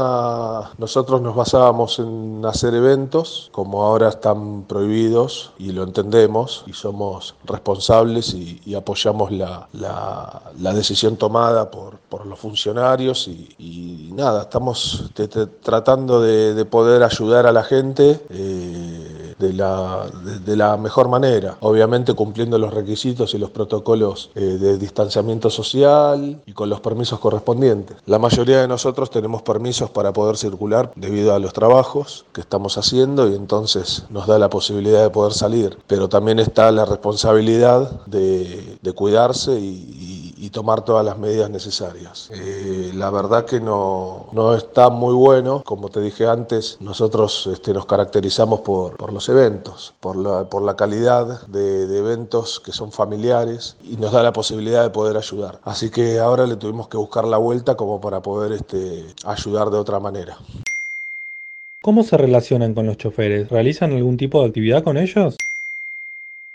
nosotros 0.78 1.22
nos 1.22 1.36
basábamos 1.36 2.00
en 2.00 2.42
hacer 2.46 2.74
eventos, 2.74 3.50
como 3.54 3.84
ahora 3.84 4.10
están 4.10 4.64
prohibidos 4.64 5.54
y 5.58 5.72
lo 5.72 5.84
entendemos 5.84 6.66
y 6.68 6.74
somos 6.74 7.36
responsables 7.46 8.34
y, 8.34 8.60
apoyamos 8.76 9.32
la, 9.32 9.68
la, 9.74 10.74
decisión 10.74 11.18
tomada 11.18 11.70
por, 11.70 11.98
por 11.98 12.26
los 12.26 12.40
funcionarios 12.40 13.28
y, 13.28 14.10
nada, 14.14 14.44
estamos 14.44 15.12
te, 15.14 15.28
tratando 15.28 16.22
de, 16.22 16.54
de, 16.54 16.66
poder 16.66 17.04
ayudar 17.04 17.46
a 17.46 17.52
la 17.52 17.64
gente. 17.64 18.20
Eh, 18.30 19.21
de 19.42 19.54
la, 19.54 20.06
de, 20.24 20.40
de, 20.40 20.56
la 20.56 20.78
mejor 20.78 21.10
manera, 21.10 21.58
obviamente 21.62 22.14
cumpliendo 22.14 22.58
los 22.60 22.74
requisitos 22.74 23.34
y 23.34 23.40
los 23.40 23.50
protocolos 23.50 24.30
eh, 24.36 24.42
de 24.42 24.78
distanciamiento 24.78 25.50
social 25.50 26.40
y 26.46 26.54
con 26.54 26.70
los 26.70 26.80
permisos 26.80 27.20
correspondientes. 27.20 27.98
La 28.06 28.20
mayoría 28.20 28.62
de 28.62 28.68
nosotros 28.68 29.10
tenemos 29.10 29.42
permisos 29.42 29.90
para 29.90 30.14
poder 30.14 30.38
circular 30.38 30.92
debido 30.96 31.34
a 31.34 31.40
los 31.40 31.54
trabajos 31.54 32.26
que 32.34 32.42
estamos 32.42 32.78
haciendo 32.78 33.28
y 33.30 33.36
entonces 33.36 34.06
nos 34.10 34.28
da 34.28 34.38
la 34.38 34.50
posibilidad 34.50 35.02
de 35.02 35.10
poder 35.10 35.34
salir, 35.34 35.78
pero 35.88 36.08
también 36.08 36.40
está 36.40 36.72
la 36.72 36.86
responsabilidad 36.86 38.06
de, 38.06 38.78
de 38.82 38.94
cuidarse 38.94 39.60
y, 39.60 39.66
y, 40.00 40.11
y, 40.42 40.50
tomar 40.50 40.84
todas 40.84 41.06
las 41.06 41.18
medidas 41.18 41.50
necesarias. 41.50 42.30
Eh, 42.34 42.92
la 42.94 43.10
verdad 43.10 43.46
que 43.46 43.62
no, 43.62 44.28
no 44.34 44.56
está 44.56 44.90
muy 44.90 45.14
bueno, 45.14 45.64
como 45.64 45.90
te 45.90 46.02
dije 46.02 46.28
antes, 46.28 46.78
nosotros 46.82 47.48
este, 47.52 47.74
nos 47.74 47.86
caracterizamos 47.86 48.62
por, 48.62 48.98
por 48.98 49.14
los 49.14 49.30
eventos, 49.30 49.94
por 50.00 50.18
la, 50.18 50.44
por 50.46 50.62
la 50.64 50.76
calidad 50.76 51.48
de, 51.48 51.88
de, 51.88 52.00
eventos 52.00 52.60
que 52.60 52.72
son 52.72 52.92
familiares 52.92 53.76
y 53.84 53.98
nos 53.98 54.12
da 54.12 54.24
la 54.24 54.34
posibilidad 54.34 54.84
de 54.84 54.90
poder 54.90 55.16
ayudar. 55.16 55.60
Así 55.64 55.90
que 55.90 56.20
ahora 56.20 56.46
le 56.46 56.58
tuvimos 56.58 56.88
que 56.88 56.98
buscar 56.98 57.26
la 57.26 57.38
vuelta 57.38 57.76
como 57.76 58.02
para 58.02 58.22
poder 58.22 58.52
este, 58.52 59.06
ayudar 59.26 59.70
de 59.70 59.78
otra 59.78 60.00
manera. 60.00 60.38
¿Cómo 61.82 62.04
se 62.04 62.18
relacionan 62.18 62.74
con 62.74 62.86
los 62.86 62.98
choferes? 62.98 63.50
¿Realizan 63.50 63.94
algún 63.94 64.18
tipo 64.18 64.42
de 64.42 64.48
actividad 64.48 64.84
con 64.84 64.98
ellos? 64.98 65.36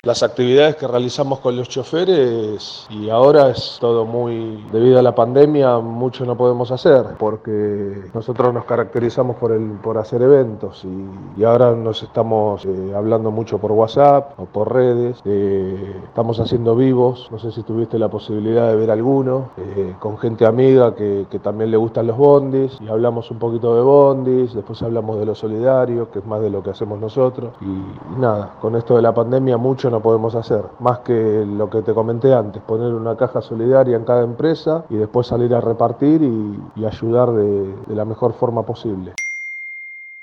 Las 0.06 0.22
actividades 0.22 0.76
que 0.76 0.86
realizamos 0.86 1.40
con 1.40 1.56
los 1.56 1.68
choferes 1.68 2.86
y 2.90 3.10
ahora 3.10 3.50
es 3.50 3.76
todo 3.80 4.04
muy, 4.04 4.64
debido 4.70 5.00
a 5.00 5.02
la 5.02 5.16
pandemia, 5.16 5.78
mucho 5.78 6.24
no 6.24 6.36
podemos 6.36 6.70
hacer 6.70 7.16
porque 7.18 8.04
nosotros 8.14 8.54
nos 8.54 8.66
caracterizamos 8.66 9.34
por, 9.34 9.50
el, 9.50 9.64
por 9.82 9.98
hacer 9.98 10.22
eventos 10.22 10.84
y, 10.84 11.42
ahora 11.42 11.72
nos 11.72 12.04
estamos 12.04 12.64
eh, 12.66 12.92
hablando 12.94 13.32
mucho 13.32 13.58
por 13.58 13.72
WhatsApp 13.72 14.38
o 14.38 14.44
por 14.44 14.72
redes, 14.72 15.20
eh, 15.24 15.96
estamos 16.04 16.38
haciendo 16.38 16.76
vivos, 16.76 17.28
no 17.32 17.40
sé 17.40 17.50
si 17.50 17.64
tuviste 17.64 17.98
la 17.98 18.08
posibilidad 18.08 18.68
de 18.68 18.76
ver 18.76 18.92
alguno, 18.92 19.48
eh, 19.56 19.94
con 19.98 20.18
gente 20.18 20.46
amiga 20.46 20.94
que, 20.94 21.26
que, 21.28 21.40
también 21.40 21.72
le 21.72 21.76
gustan 21.76 22.06
los 22.06 22.16
bondis 22.16 22.78
y 22.80 22.86
hablamos 22.86 23.28
un 23.32 23.40
poquito 23.40 23.74
de 23.74 23.82
bondis, 23.82 24.54
después 24.54 24.80
hablamos 24.82 25.18
de 25.18 25.26
lo 25.26 25.34
solidario, 25.34 26.12
que 26.12 26.20
es 26.20 26.26
más 26.26 26.40
de 26.40 26.50
lo 26.50 26.62
que 26.62 26.70
hacemos 26.70 27.00
nosotros 27.00 27.54
y, 27.60 27.64
y 27.64 28.20
nada, 28.20 28.54
con 28.60 28.76
esto 28.76 28.94
de 28.94 29.02
la 29.02 29.12
pandemia 29.12 29.56
mucho 29.56 29.90
no 29.90 29.95
podemos 30.00 30.34
hacer, 30.34 30.62
más 30.80 31.00
que 31.00 31.44
lo 31.46 31.70
que 31.70 31.82
te 31.82 31.94
comenté 31.94 32.32
antes, 32.34 32.62
poner 32.62 32.92
una 32.92 33.16
caja 33.16 33.40
solidaria 33.40 33.96
en 33.96 34.04
cada 34.04 34.22
empresa 34.24 34.84
y 34.90 34.96
después 34.96 35.26
salir 35.26 35.54
a 35.54 35.60
repartir 35.60 36.22
y, 36.22 36.80
y 36.80 36.84
ayudar 36.84 37.32
de, 37.32 37.74
de 37.86 37.94
la 37.94 38.04
mejor 38.04 38.34
forma 38.34 38.64
posible. 38.64 39.12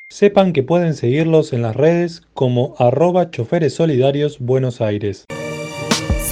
Sepan 0.10 0.54
que 0.54 0.62
pueden 0.64 0.94
seguirlos 0.94 1.54
en 1.54 1.64
las 1.64 1.76
redes 1.76 2.22
como 2.34 2.76
arroba 2.78 3.32
choferes 3.32 3.74
solidarios 3.74 4.40
Buenos 4.40 4.80
Aires. 4.80 5.26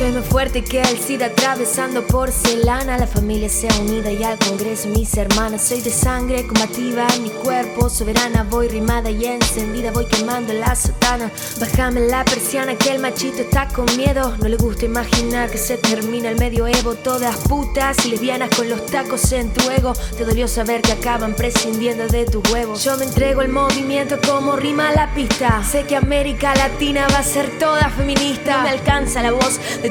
Soy 0.02 0.14
más 0.14 0.26
fuerte 0.26 0.64
que 0.64 0.82
el 0.82 0.98
SIDA 0.98 1.28
atravesando 1.28 2.08
porcelana. 2.08 2.98
La 2.98 3.06
familia 3.06 3.48
sea 3.48 3.70
unida 3.82 4.12
y 4.12 4.24
al 4.24 4.40
Congreso 4.40 4.88
mis 4.88 5.16
hermanas. 5.16 5.62
Soy 5.62 5.80
de 5.82 5.92
sangre 5.92 6.48
combativa 6.48 7.06
en 7.14 7.22
mi 7.22 7.30
cuerpo 7.30 7.88
soberana. 7.88 8.44
Voy 8.50 8.68
rimada 8.68 9.12
y 9.12 9.26
encendida, 9.26 9.92
voy 9.92 10.08
quemando 10.08 10.54
la 10.54 10.76
sotana. 10.76 11.30
Bájame 11.60 12.00
la 12.00 12.26
persiana 12.26 12.76
que 12.80 12.90
el 12.90 13.00
machito 13.00 13.44
está 13.44 13.68
con 13.68 13.86
miedo. 13.96 14.36
No 14.40 14.48
le 14.48 14.58
gusta 14.58 14.86
imaginar 14.86 15.52
que 15.52 15.60
se 15.60 15.78
termina 15.78 16.30
el 16.30 16.40
medioevo. 16.40 16.96
Todas 16.96 17.36
putas 17.48 18.04
y 18.04 18.10
lesbianas 18.10 18.50
con 18.56 18.72
los 18.72 18.84
tacos 18.88 19.32
en 19.34 19.54
tu 19.54 19.70
ego. 19.70 19.94
Te 20.18 20.26
dolió 20.26 20.48
saber 20.48 20.82
que 20.82 20.94
acaban 20.94 21.36
prescindiendo 21.36 22.08
de 22.08 22.26
tu 22.26 22.42
huevo. 22.52 22.74
Yo 22.74 22.98
me 22.98 23.06
entrego 23.06 23.42
al 23.42 23.50
movimiento 23.50 24.18
como 24.28 24.56
rima 24.56 24.92
la 24.94 25.14
pista. 25.14 25.64
Sé 25.64 25.84
que 25.84 25.96
América 25.96 26.56
Latina 26.56 27.06
va 27.14 27.20
a 27.20 27.24
ser 27.24 27.60
toda 27.60 27.88
feminista. 27.92 28.58
No 28.58 28.64
me 28.64 28.70
alcanza 28.72 29.22
la 29.22 29.32
voz 29.32 29.60
de 29.84 29.91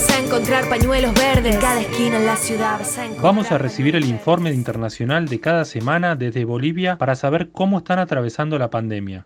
a 0.09 0.19
encontrar 0.19 0.67
pañuelos 0.69 1.13
verdes. 1.13 1.55
En 1.55 1.61
cada 1.61 1.81
esquina 1.81 2.17
en 2.17 2.25
la 2.25 2.35
ciudad 2.35 2.79
vas 2.79 2.97
a 2.97 3.03
encontrar. 3.03 3.23
Vamos 3.23 3.51
a 3.51 3.57
recibir 3.57 3.95
el 3.95 4.05
informe 4.05 4.51
internacional 4.51 5.27
de 5.27 5.39
cada 5.39 5.65
semana 5.65 6.15
desde 6.15 6.45
Bolivia 6.45 6.97
para 6.97 7.15
saber 7.15 7.51
cómo 7.51 7.79
están 7.79 7.99
atravesando 7.99 8.57
la 8.57 8.69
pandemia. 8.69 9.25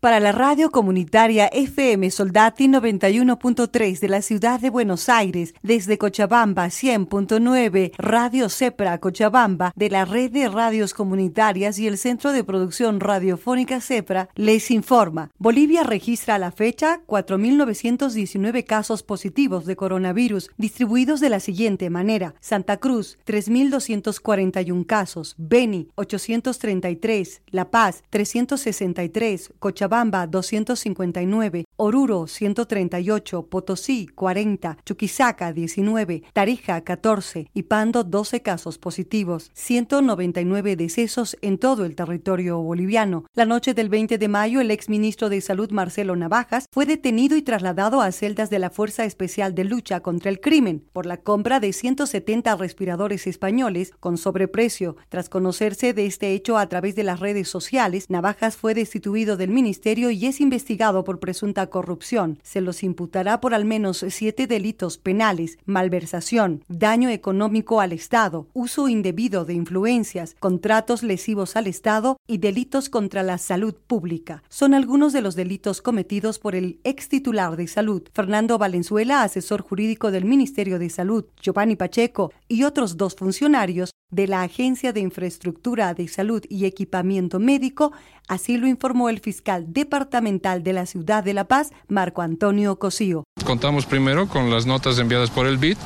Para 0.00 0.18
la 0.18 0.32
radio 0.32 0.70
comunitaria 0.70 1.48
FM 1.48 2.10
Soldati 2.10 2.68
91.3 2.68 4.00
de 4.00 4.08
la 4.08 4.22
ciudad 4.22 4.58
de 4.58 4.70
Buenos 4.70 5.10
Aires, 5.10 5.52
desde 5.62 5.98
Cochabamba 5.98 6.68
100.9, 6.68 7.92
Radio 7.98 8.48
Cepra 8.48 8.96
Cochabamba 8.96 9.74
de 9.76 9.90
la 9.90 10.06
red 10.06 10.30
de 10.30 10.48
radios 10.48 10.94
comunitarias 10.94 11.78
y 11.78 11.86
el 11.86 11.98
Centro 11.98 12.32
de 12.32 12.44
Producción 12.44 12.98
Radiofónica 12.98 13.82
Cepra, 13.82 14.30
les 14.36 14.70
informa. 14.70 15.32
Bolivia 15.36 15.82
registra 15.82 16.36
a 16.36 16.38
la 16.38 16.50
fecha 16.50 17.02
4.919 17.06 18.64
casos 18.64 19.02
positivos 19.02 19.66
de 19.66 19.76
coronavirus, 19.76 20.48
distribuidos 20.56 21.20
de 21.20 21.28
la 21.28 21.40
siguiente 21.40 21.90
manera. 21.90 22.34
Santa 22.40 22.78
Cruz, 22.78 23.18
3.241 23.26 24.86
casos. 24.86 25.34
Beni, 25.36 25.88
833. 25.96 27.42
La 27.50 27.70
Paz, 27.70 28.02
363. 28.08 29.52
Cochabamba, 29.58 29.89
Cochabamba 29.90 30.24
259, 30.26 31.64
Oruro 31.82 32.26
138, 32.26 33.46
Potosí 33.46 34.06
40, 34.08 34.76
Chuquisaca 34.84 35.50
19, 35.54 36.24
Tarija 36.34 36.82
14 36.82 37.48
y 37.54 37.62
Pando 37.62 38.04
12 38.04 38.42
casos 38.42 38.76
positivos, 38.76 39.50
199 39.54 40.76
decesos 40.76 41.38
en 41.40 41.56
todo 41.56 41.86
el 41.86 41.96
territorio 41.96 42.58
boliviano. 42.58 43.24
La 43.32 43.46
noche 43.46 43.72
del 43.72 43.88
20 43.88 44.18
de 44.18 44.28
mayo, 44.28 44.60
el 44.60 44.70
exministro 44.70 45.30
de 45.30 45.40
Salud 45.40 45.70
Marcelo 45.70 46.16
Navajas 46.16 46.66
fue 46.70 46.84
detenido 46.84 47.34
y 47.34 47.40
trasladado 47.40 48.02
a 48.02 48.12
celdas 48.12 48.50
de 48.50 48.58
la 48.58 48.68
Fuerza 48.68 49.06
Especial 49.06 49.54
de 49.54 49.64
Lucha 49.64 50.00
contra 50.00 50.30
el 50.30 50.40
Crimen 50.40 50.84
por 50.92 51.06
la 51.06 51.16
compra 51.16 51.60
de 51.60 51.72
170 51.72 52.56
respiradores 52.56 53.26
españoles 53.26 53.92
con 54.00 54.18
sobreprecio. 54.18 54.96
Tras 55.08 55.30
conocerse 55.30 55.94
de 55.94 56.04
este 56.04 56.34
hecho 56.34 56.58
a 56.58 56.68
través 56.68 56.94
de 56.94 57.04
las 57.04 57.20
redes 57.20 57.48
sociales, 57.48 58.10
Navajas 58.10 58.58
fue 58.58 58.74
destituido 58.74 59.38
del 59.38 59.48
ministerio 59.48 60.10
y 60.10 60.26
es 60.26 60.42
investigado 60.42 61.04
por 61.04 61.20
presunta 61.20 61.69
corrupción. 61.70 62.38
Se 62.42 62.60
los 62.60 62.82
imputará 62.82 63.40
por 63.40 63.54
al 63.54 63.64
menos 63.64 64.04
siete 64.08 64.46
delitos 64.46 64.98
penales, 64.98 65.58
malversación, 65.64 66.64
daño 66.68 67.08
económico 67.08 67.80
al 67.80 67.92
Estado, 67.92 68.48
uso 68.52 68.88
indebido 68.88 69.44
de 69.44 69.54
influencias, 69.54 70.36
contratos 70.38 71.02
lesivos 71.02 71.56
al 71.56 71.66
Estado 71.66 72.16
y 72.26 72.38
delitos 72.38 72.90
contra 72.90 73.22
la 73.22 73.38
salud 73.38 73.74
pública. 73.74 74.42
Son 74.48 74.74
algunos 74.74 75.12
de 75.12 75.22
los 75.22 75.36
delitos 75.36 75.80
cometidos 75.80 76.38
por 76.38 76.54
el 76.54 76.80
ex 76.84 77.08
titular 77.08 77.56
de 77.56 77.66
salud, 77.66 78.02
Fernando 78.12 78.58
Valenzuela, 78.58 79.22
asesor 79.22 79.62
jurídico 79.62 80.10
del 80.10 80.24
Ministerio 80.24 80.78
de 80.78 80.90
Salud, 80.90 81.24
Giovanni 81.40 81.76
Pacheco 81.76 82.32
y 82.48 82.64
otros 82.64 82.96
dos 82.96 83.14
funcionarios 83.14 83.90
de 84.10 84.26
la 84.26 84.42
Agencia 84.42 84.92
de 84.92 85.00
Infraestructura 85.00 85.94
de 85.94 86.08
Salud 86.08 86.42
y 86.48 86.64
Equipamiento 86.64 87.38
Médico, 87.38 87.92
así 88.28 88.56
lo 88.56 88.66
informó 88.66 89.08
el 89.08 89.20
fiscal 89.20 89.72
departamental 89.72 90.62
de 90.62 90.72
la 90.72 90.86
ciudad 90.86 91.22
de 91.24 91.34
La 91.34 91.44
Paz, 91.44 91.70
Marco 91.88 92.22
Antonio 92.22 92.78
Cosío. 92.78 93.24
Contamos 93.44 93.86
primero 93.86 94.28
con 94.28 94.50
las 94.50 94.66
notas 94.66 94.98
enviadas 94.98 95.30
por 95.30 95.46
el 95.46 95.58
BID, 95.58 95.76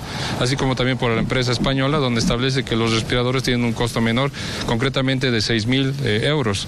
así 0.40 0.56
como 0.56 0.74
también 0.74 0.98
por 0.98 1.10
la 1.10 1.20
empresa 1.20 1.52
española, 1.52 1.98
donde 1.98 2.20
establece 2.20 2.64
que 2.64 2.76
los 2.76 2.92
respiradores 2.92 3.42
tienen 3.42 3.64
un 3.64 3.72
costo 3.72 4.00
menor, 4.00 4.30
concretamente 4.66 5.30
de 5.30 5.40
6 5.40 5.66
mil 5.66 5.94
eh, 6.02 6.22
euros. 6.24 6.66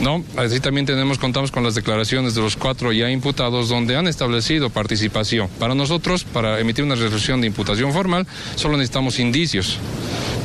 ¿No? 0.00 0.24
Así 0.36 0.58
también 0.58 0.84
tenemos, 0.84 1.18
contamos 1.18 1.52
con 1.52 1.62
las 1.62 1.76
declaraciones 1.76 2.34
de 2.34 2.40
los 2.40 2.56
cuatro 2.56 2.92
ya 2.92 3.08
imputados 3.10 3.68
donde 3.68 3.96
han 3.96 4.08
establecido 4.08 4.68
participación. 4.68 5.48
Para 5.60 5.74
nosotros, 5.74 6.24
para 6.24 6.58
emitir 6.58 6.84
una 6.84 6.96
resolución 6.96 7.40
de 7.40 7.46
imputación 7.46 7.92
formal, 7.92 8.26
solo 8.56 8.76
necesitamos 8.76 9.20
indicios. 9.20 9.78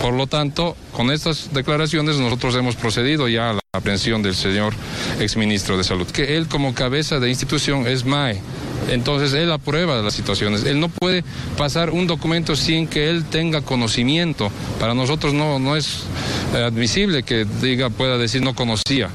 Por 0.02 0.14
lo 0.14 0.28
tanto, 0.28 0.76
con 0.92 1.12
estas 1.12 1.54
declaraciones 1.54 2.18
nosotros 2.18 2.56
hemos 2.56 2.76
procedido 2.76 3.28
ya 3.28 3.50
a 3.50 3.54
la 3.54 3.60
aprehensión 3.74 4.22
del 4.22 4.36
señor 4.36 4.74
exministro 5.20 5.78
de 5.78 5.84
Salud, 5.84 6.08
que 6.08 6.38
él 6.38 6.48
como 6.48 6.74
cabeza 6.74 7.20
de 7.20 7.30
institución 7.30 7.88
es 7.88 8.06
MAE. 8.06 8.42
Entonces 8.90 9.34
él 9.34 9.52
aprueba 9.52 10.02
las 10.02 10.14
situaciones. 10.14 10.64
Él 10.64 10.80
no 10.80 10.90
puede 10.90 11.24
pasar 11.58 11.90
un 11.90 12.08
documento 12.08 12.56
sin 12.56 12.88
que 12.88 13.10
él 13.10 13.26
tenga 13.26 13.62
conocimiento. 13.62 14.52
Para 14.80 14.94
nosotros 14.94 15.34
no, 15.34 15.60
no 15.60 15.76
es 15.76 16.04
eh, 16.54 16.64
admisible 16.64 17.24
que 17.24 17.46
diga, 17.62 17.90
pueda 17.90 18.18
decir 18.18 18.42
no 18.42 18.56
conocía. 18.56 19.10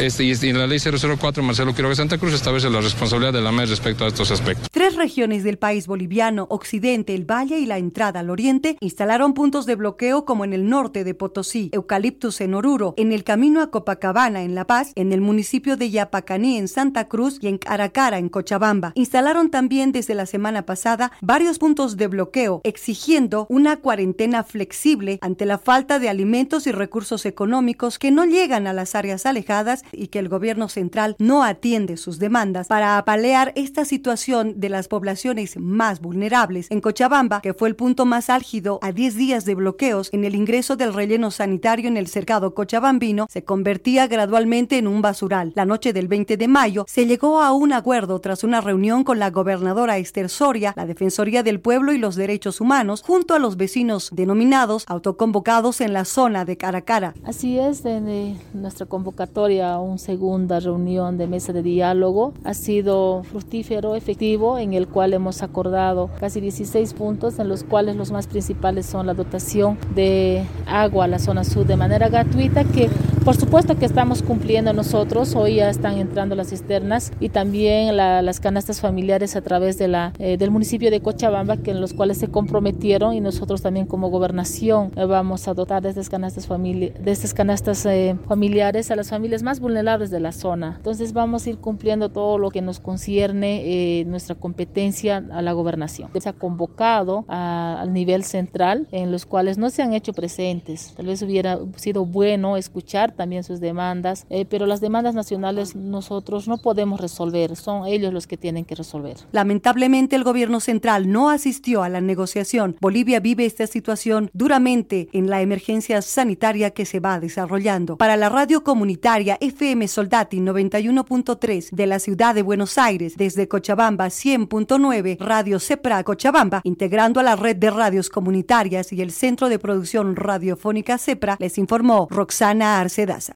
Este, 0.00 0.24
y 0.24 0.32
en 0.32 0.58
la 0.58 0.66
ley 0.66 0.78
004, 0.80 1.42
Marcelo 1.42 1.74
Quiroga 1.74 1.94
Santa 1.94 2.18
Cruz 2.18 2.34
establece 2.34 2.68
la 2.68 2.80
responsabilidad 2.80 3.32
de 3.32 3.40
la 3.40 3.52
MES 3.52 3.70
respecto 3.70 4.04
a 4.04 4.08
estos 4.08 4.30
aspectos. 4.30 4.68
Tres 4.70 4.96
regiones 4.96 5.44
del 5.44 5.56
país 5.56 5.86
boliviano, 5.86 6.46
Occidente, 6.50 7.14
el 7.14 7.24
Valle 7.24 7.58
y 7.58 7.66
la 7.66 7.78
entrada 7.78 8.20
al 8.20 8.30
Oriente, 8.30 8.76
instalaron 8.80 9.34
puntos 9.34 9.66
de 9.66 9.76
bloqueo 9.76 10.24
como 10.24 10.44
en 10.44 10.52
el 10.52 10.68
norte 10.68 11.04
de 11.04 11.14
Potosí, 11.14 11.70
Eucaliptus 11.72 12.40
en 12.40 12.54
Oruro, 12.54 12.94
en 12.96 13.12
el 13.12 13.24
camino 13.24 13.62
a 13.62 13.70
Copacabana 13.70 14.42
en 14.42 14.54
La 14.54 14.66
Paz, 14.66 14.92
en 14.94 15.12
el 15.12 15.20
municipio 15.20 15.76
de 15.76 15.90
Yapacaní 15.90 16.58
en 16.58 16.68
Santa 16.68 17.08
Cruz 17.08 17.38
y 17.40 17.48
en 17.48 17.58
Caracara 17.58 18.18
en 18.18 18.28
Cochabamba. 18.28 18.92
Instalaron 18.96 19.50
también 19.50 19.92
desde 19.92 20.14
la 20.14 20.26
semana 20.26 20.66
pasada 20.66 21.12
varios 21.20 21.58
puntos 21.58 21.96
de 21.96 22.08
bloqueo, 22.08 22.60
exigiendo 22.64 23.46
una 23.48 23.76
cuarentena 23.76 24.44
flexible 24.44 25.18
ante 25.22 25.46
la 25.46 25.58
falta 25.58 25.98
de 25.98 26.08
alimentos 26.08 26.66
y 26.66 26.72
recursos 26.72 27.26
económicos 27.26 27.98
que 27.98 28.10
no 28.10 28.24
llegan 28.24 28.66
a 28.66 28.72
las 28.72 28.94
áreas 28.94 29.24
alejadas 29.24 29.53
y 29.92 30.08
que 30.08 30.18
el 30.18 30.28
gobierno 30.28 30.68
central 30.68 31.16
no 31.18 31.44
atiende 31.44 31.96
sus 31.96 32.18
demandas 32.18 32.68
para 32.68 32.98
apalear 32.98 33.52
esta 33.54 33.84
situación 33.84 34.60
de 34.60 34.68
las 34.68 34.88
poblaciones 34.88 35.56
más 35.58 36.00
vulnerables. 36.00 36.70
En 36.70 36.80
Cochabamba, 36.80 37.40
que 37.40 37.54
fue 37.54 37.68
el 37.68 37.76
punto 37.76 38.04
más 38.04 38.30
álgido 38.30 38.78
a 38.82 38.92
10 38.92 39.14
días 39.16 39.44
de 39.44 39.54
bloqueos 39.54 40.08
en 40.12 40.24
el 40.24 40.34
ingreso 40.34 40.76
del 40.76 40.92
relleno 40.92 41.30
sanitario 41.30 41.88
en 41.88 41.96
el 41.96 42.08
cercado 42.08 42.54
cochabambino, 42.54 43.26
se 43.30 43.44
convertía 43.44 44.06
gradualmente 44.06 44.78
en 44.78 44.88
un 44.88 45.02
basural. 45.02 45.52
La 45.54 45.64
noche 45.64 45.92
del 45.92 46.08
20 46.08 46.36
de 46.36 46.48
mayo 46.48 46.84
se 46.88 47.06
llegó 47.06 47.42
a 47.42 47.52
un 47.52 47.72
acuerdo 47.72 48.20
tras 48.20 48.44
una 48.44 48.60
reunión 48.60 49.04
con 49.04 49.18
la 49.18 49.30
gobernadora 49.30 49.98
Esther 49.98 50.28
Soria, 50.28 50.72
la 50.76 50.86
Defensoría 50.86 51.42
del 51.42 51.60
Pueblo 51.60 51.92
y 51.92 51.98
los 51.98 52.16
Derechos 52.16 52.60
Humanos, 52.60 53.02
junto 53.06 53.34
a 53.34 53.38
los 53.38 53.56
vecinos 53.56 54.10
denominados 54.12 54.84
autoconvocados 54.88 55.80
en 55.80 55.92
la 55.92 56.04
zona 56.04 56.44
de 56.44 56.56
Caracara. 56.56 57.14
Así 57.24 57.58
es, 57.58 57.84
en 57.84 58.38
nuestra 58.52 58.86
convocatoria 58.86 59.33
una 59.36 59.98
segunda 59.98 60.60
reunión 60.60 61.18
de 61.18 61.26
mesa 61.26 61.52
de 61.52 61.62
diálogo. 61.62 62.34
Ha 62.44 62.54
sido 62.54 63.24
fructífero, 63.24 63.96
efectivo, 63.96 64.58
en 64.58 64.74
el 64.74 64.86
cual 64.86 65.12
hemos 65.12 65.42
acordado 65.42 66.08
casi 66.20 66.40
16 66.40 66.94
puntos, 66.94 67.38
en 67.40 67.48
los 67.48 67.64
cuales 67.64 67.96
los 67.96 68.12
más 68.12 68.28
principales 68.28 68.86
son 68.86 69.06
la 69.06 69.14
dotación 69.14 69.76
de 69.94 70.44
agua 70.66 71.06
a 71.06 71.08
la 71.08 71.18
zona 71.18 71.42
sur 71.42 71.66
de 71.66 71.76
manera 71.76 72.08
gratuita, 72.08 72.64
que 72.64 72.88
por 73.24 73.36
supuesto 73.36 73.76
que 73.76 73.86
estamos 73.86 74.22
cumpliendo 74.22 74.72
nosotros. 74.72 75.34
Hoy 75.34 75.56
ya 75.56 75.70
están 75.70 75.98
entrando 75.98 76.36
las 76.36 76.50
cisternas 76.50 77.10
y 77.20 77.30
también 77.30 77.96
las 77.96 78.38
canastas 78.38 78.80
familiares 78.80 79.34
a 79.34 79.40
través 79.40 79.78
de 79.78 79.88
la, 79.88 80.12
eh, 80.18 80.36
del 80.36 80.50
municipio 80.50 80.90
de 80.90 81.00
Cochabamba, 81.00 81.56
que 81.56 81.72
en 81.72 81.80
los 81.80 81.92
cuales 81.92 82.18
se 82.18 82.28
comprometieron 82.28 83.14
y 83.14 83.20
nosotros 83.20 83.62
también 83.62 83.86
como 83.86 84.10
gobernación 84.10 84.92
eh, 84.94 85.06
vamos 85.06 85.48
a 85.48 85.54
dotar 85.54 85.82
de 85.82 85.88
estas 85.88 86.08
canastas, 86.08 86.48
de 86.48 87.10
estas 87.10 87.34
canastas 87.34 87.84
eh, 87.86 88.16
familiares 88.28 88.90
a 88.90 88.96
las 88.96 89.08
familias 89.08 89.23
más 89.42 89.60
vulnerables 89.60 90.10
de 90.10 90.20
la 90.20 90.32
zona. 90.32 90.74
Entonces 90.76 91.12
vamos 91.12 91.46
a 91.46 91.50
ir 91.50 91.58
cumpliendo 91.58 92.10
todo 92.10 92.38
lo 92.38 92.50
que 92.50 92.62
nos 92.62 92.78
concierne 92.78 93.62
eh, 93.64 94.04
nuestra 94.04 94.34
competencia 94.34 95.24
a 95.32 95.42
la 95.42 95.52
gobernación. 95.52 96.10
Se 96.20 96.28
ha 96.28 96.32
convocado 96.32 97.24
al 97.28 97.92
nivel 97.92 98.24
central 98.24 98.86
en 98.92 99.10
los 99.10 99.26
cuales 99.26 99.58
no 99.58 99.70
se 99.70 99.82
han 99.82 99.94
hecho 99.94 100.12
presentes. 100.12 100.92
Tal 100.96 101.06
vez 101.06 101.22
hubiera 101.22 101.58
sido 101.76 102.04
bueno 102.04 102.56
escuchar 102.56 103.12
también 103.12 103.44
sus 103.44 103.60
demandas, 103.60 104.26
eh, 104.30 104.44
pero 104.44 104.66
las 104.66 104.80
demandas 104.80 105.14
nacionales 105.14 105.74
nosotros 105.74 106.46
no 106.46 106.58
podemos 106.58 107.00
resolver, 107.00 107.56
son 107.56 107.86
ellos 107.86 108.12
los 108.12 108.26
que 108.26 108.36
tienen 108.36 108.64
que 108.64 108.74
resolver. 108.74 109.16
Lamentablemente 109.32 110.16
el 110.16 110.24
gobierno 110.24 110.60
central 110.60 111.10
no 111.10 111.30
asistió 111.30 111.82
a 111.82 111.88
la 111.88 112.00
negociación. 112.00 112.76
Bolivia 112.80 113.20
vive 113.20 113.46
esta 113.46 113.66
situación 113.66 114.30
duramente 114.32 115.08
en 115.12 115.30
la 115.30 115.40
emergencia 115.40 116.02
sanitaria 116.02 116.70
que 116.70 116.84
se 116.84 117.00
va 117.00 117.20
desarrollando. 117.20 117.96
Para 117.96 118.16
la 118.16 118.28
radio 118.28 118.62
comunitaria 118.62 119.13
FM 119.16 119.86
Soldati 119.86 120.40
91.3 120.40 121.70
de 121.70 121.86
la 121.86 122.00
ciudad 122.00 122.34
de 122.34 122.42
Buenos 122.42 122.78
Aires, 122.78 123.16
desde 123.16 123.46
Cochabamba 123.46 124.06
100.9 124.06 125.18
Radio 125.20 125.60
Cepra 125.60 126.02
Cochabamba, 126.02 126.62
integrando 126.64 127.20
a 127.20 127.22
la 127.22 127.36
red 127.36 127.54
de 127.54 127.70
radios 127.70 128.10
comunitarias 128.10 128.92
y 128.92 129.00
el 129.02 129.12
Centro 129.12 129.48
de 129.48 129.60
Producción 129.60 130.16
Radiofónica 130.16 130.98
Cepra, 130.98 131.36
les 131.38 131.58
informó 131.58 132.08
Roxana 132.10 132.80
Arcedaza. 132.80 133.34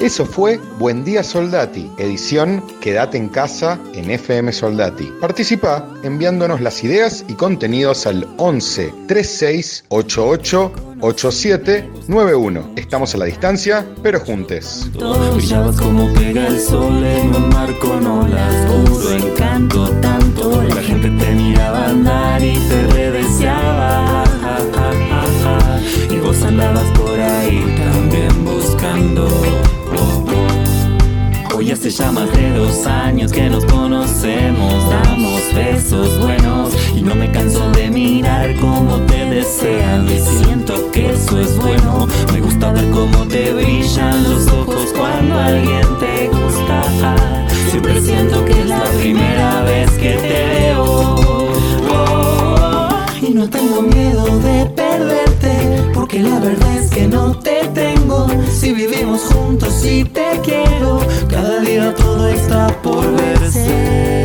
Eso 0.00 0.24
fue 0.24 0.60
Buen 0.78 1.04
Día 1.04 1.24
Soldati, 1.24 1.90
edición 1.98 2.62
Quédate 2.80 3.18
en 3.18 3.28
casa 3.28 3.80
en 3.94 4.12
FM 4.12 4.52
Soldati. 4.52 5.12
Participa 5.20 5.88
enviándonos 6.04 6.60
las 6.60 6.84
ideas 6.84 7.24
y 7.26 7.34
contenidos 7.34 8.06
al 8.06 8.24
11 8.36 8.94
36 9.08 9.84
88 9.88 10.72
87 11.00 11.90
91. 12.06 12.70
Estamos 12.76 13.12
a 13.16 13.18
la 13.18 13.24
distancia, 13.24 13.84
pero 14.00 14.20
juntes. 14.20 14.88
Como 15.78 16.14
pega 16.14 16.46
el 16.46 16.60
sol 16.60 17.04
en 17.04 17.34
un 17.34 17.50
con 17.80 18.06
olas, 18.06 18.54
encanto 19.10 19.90
tanto. 20.00 20.62
La 20.62 20.82
gente 20.82 21.10
te 21.10 21.32
miraba 21.32 21.86
andar 21.86 22.40
y 22.42 22.47
ya 31.98 32.12
más 32.12 32.30
de 32.32 32.50
dos 32.52 32.86
años 32.86 33.32
que 33.32 33.50
nos 33.50 33.64
conocemos, 33.64 34.88
damos 34.88 35.42
besos 35.52 36.16
buenos 36.20 36.72
y 36.94 37.02
no 37.02 37.16
me 37.16 37.28
canso 37.32 37.68
de 37.72 37.90
mirar 37.90 38.54
cómo 38.60 38.98
te 39.06 39.24
desean 39.24 40.06
y 40.08 40.20
siento 40.20 40.92
que 40.92 41.10
eso 41.10 41.40
es 41.40 41.56
bueno. 41.56 42.06
Me 42.32 42.40
gusta 42.40 42.72
ver 42.72 42.88
cómo 42.90 43.26
te 43.26 43.52
brillan 43.52 44.22
los 44.22 44.46
ojos 44.46 44.94
cuando 44.96 45.40
alguien 45.40 45.86
te 45.98 46.28
gusta. 46.28 46.82
Siempre 47.70 48.00
siento 48.00 48.44
que 48.44 48.60
es 48.60 48.66
la 48.66 48.84
primera 49.00 49.62
vez 49.62 49.90
que 49.92 50.12
te 50.18 50.46
veo. 50.46 50.84
Oh, 51.90 52.88
y 53.20 53.34
que 56.18 56.24
la 56.24 56.40
verdad 56.40 56.76
es 56.78 56.90
que 56.90 57.06
no 57.06 57.38
te 57.38 57.60
tengo. 57.74 58.26
Si 58.50 58.72
vivimos 58.72 59.20
juntos 59.32 59.84
y 59.84 60.04
te 60.04 60.40
quiero, 60.42 61.00
cada 61.28 61.60
día 61.60 61.94
todo 61.94 62.28
está 62.28 62.66
por 62.82 63.04
verse. 63.16 64.17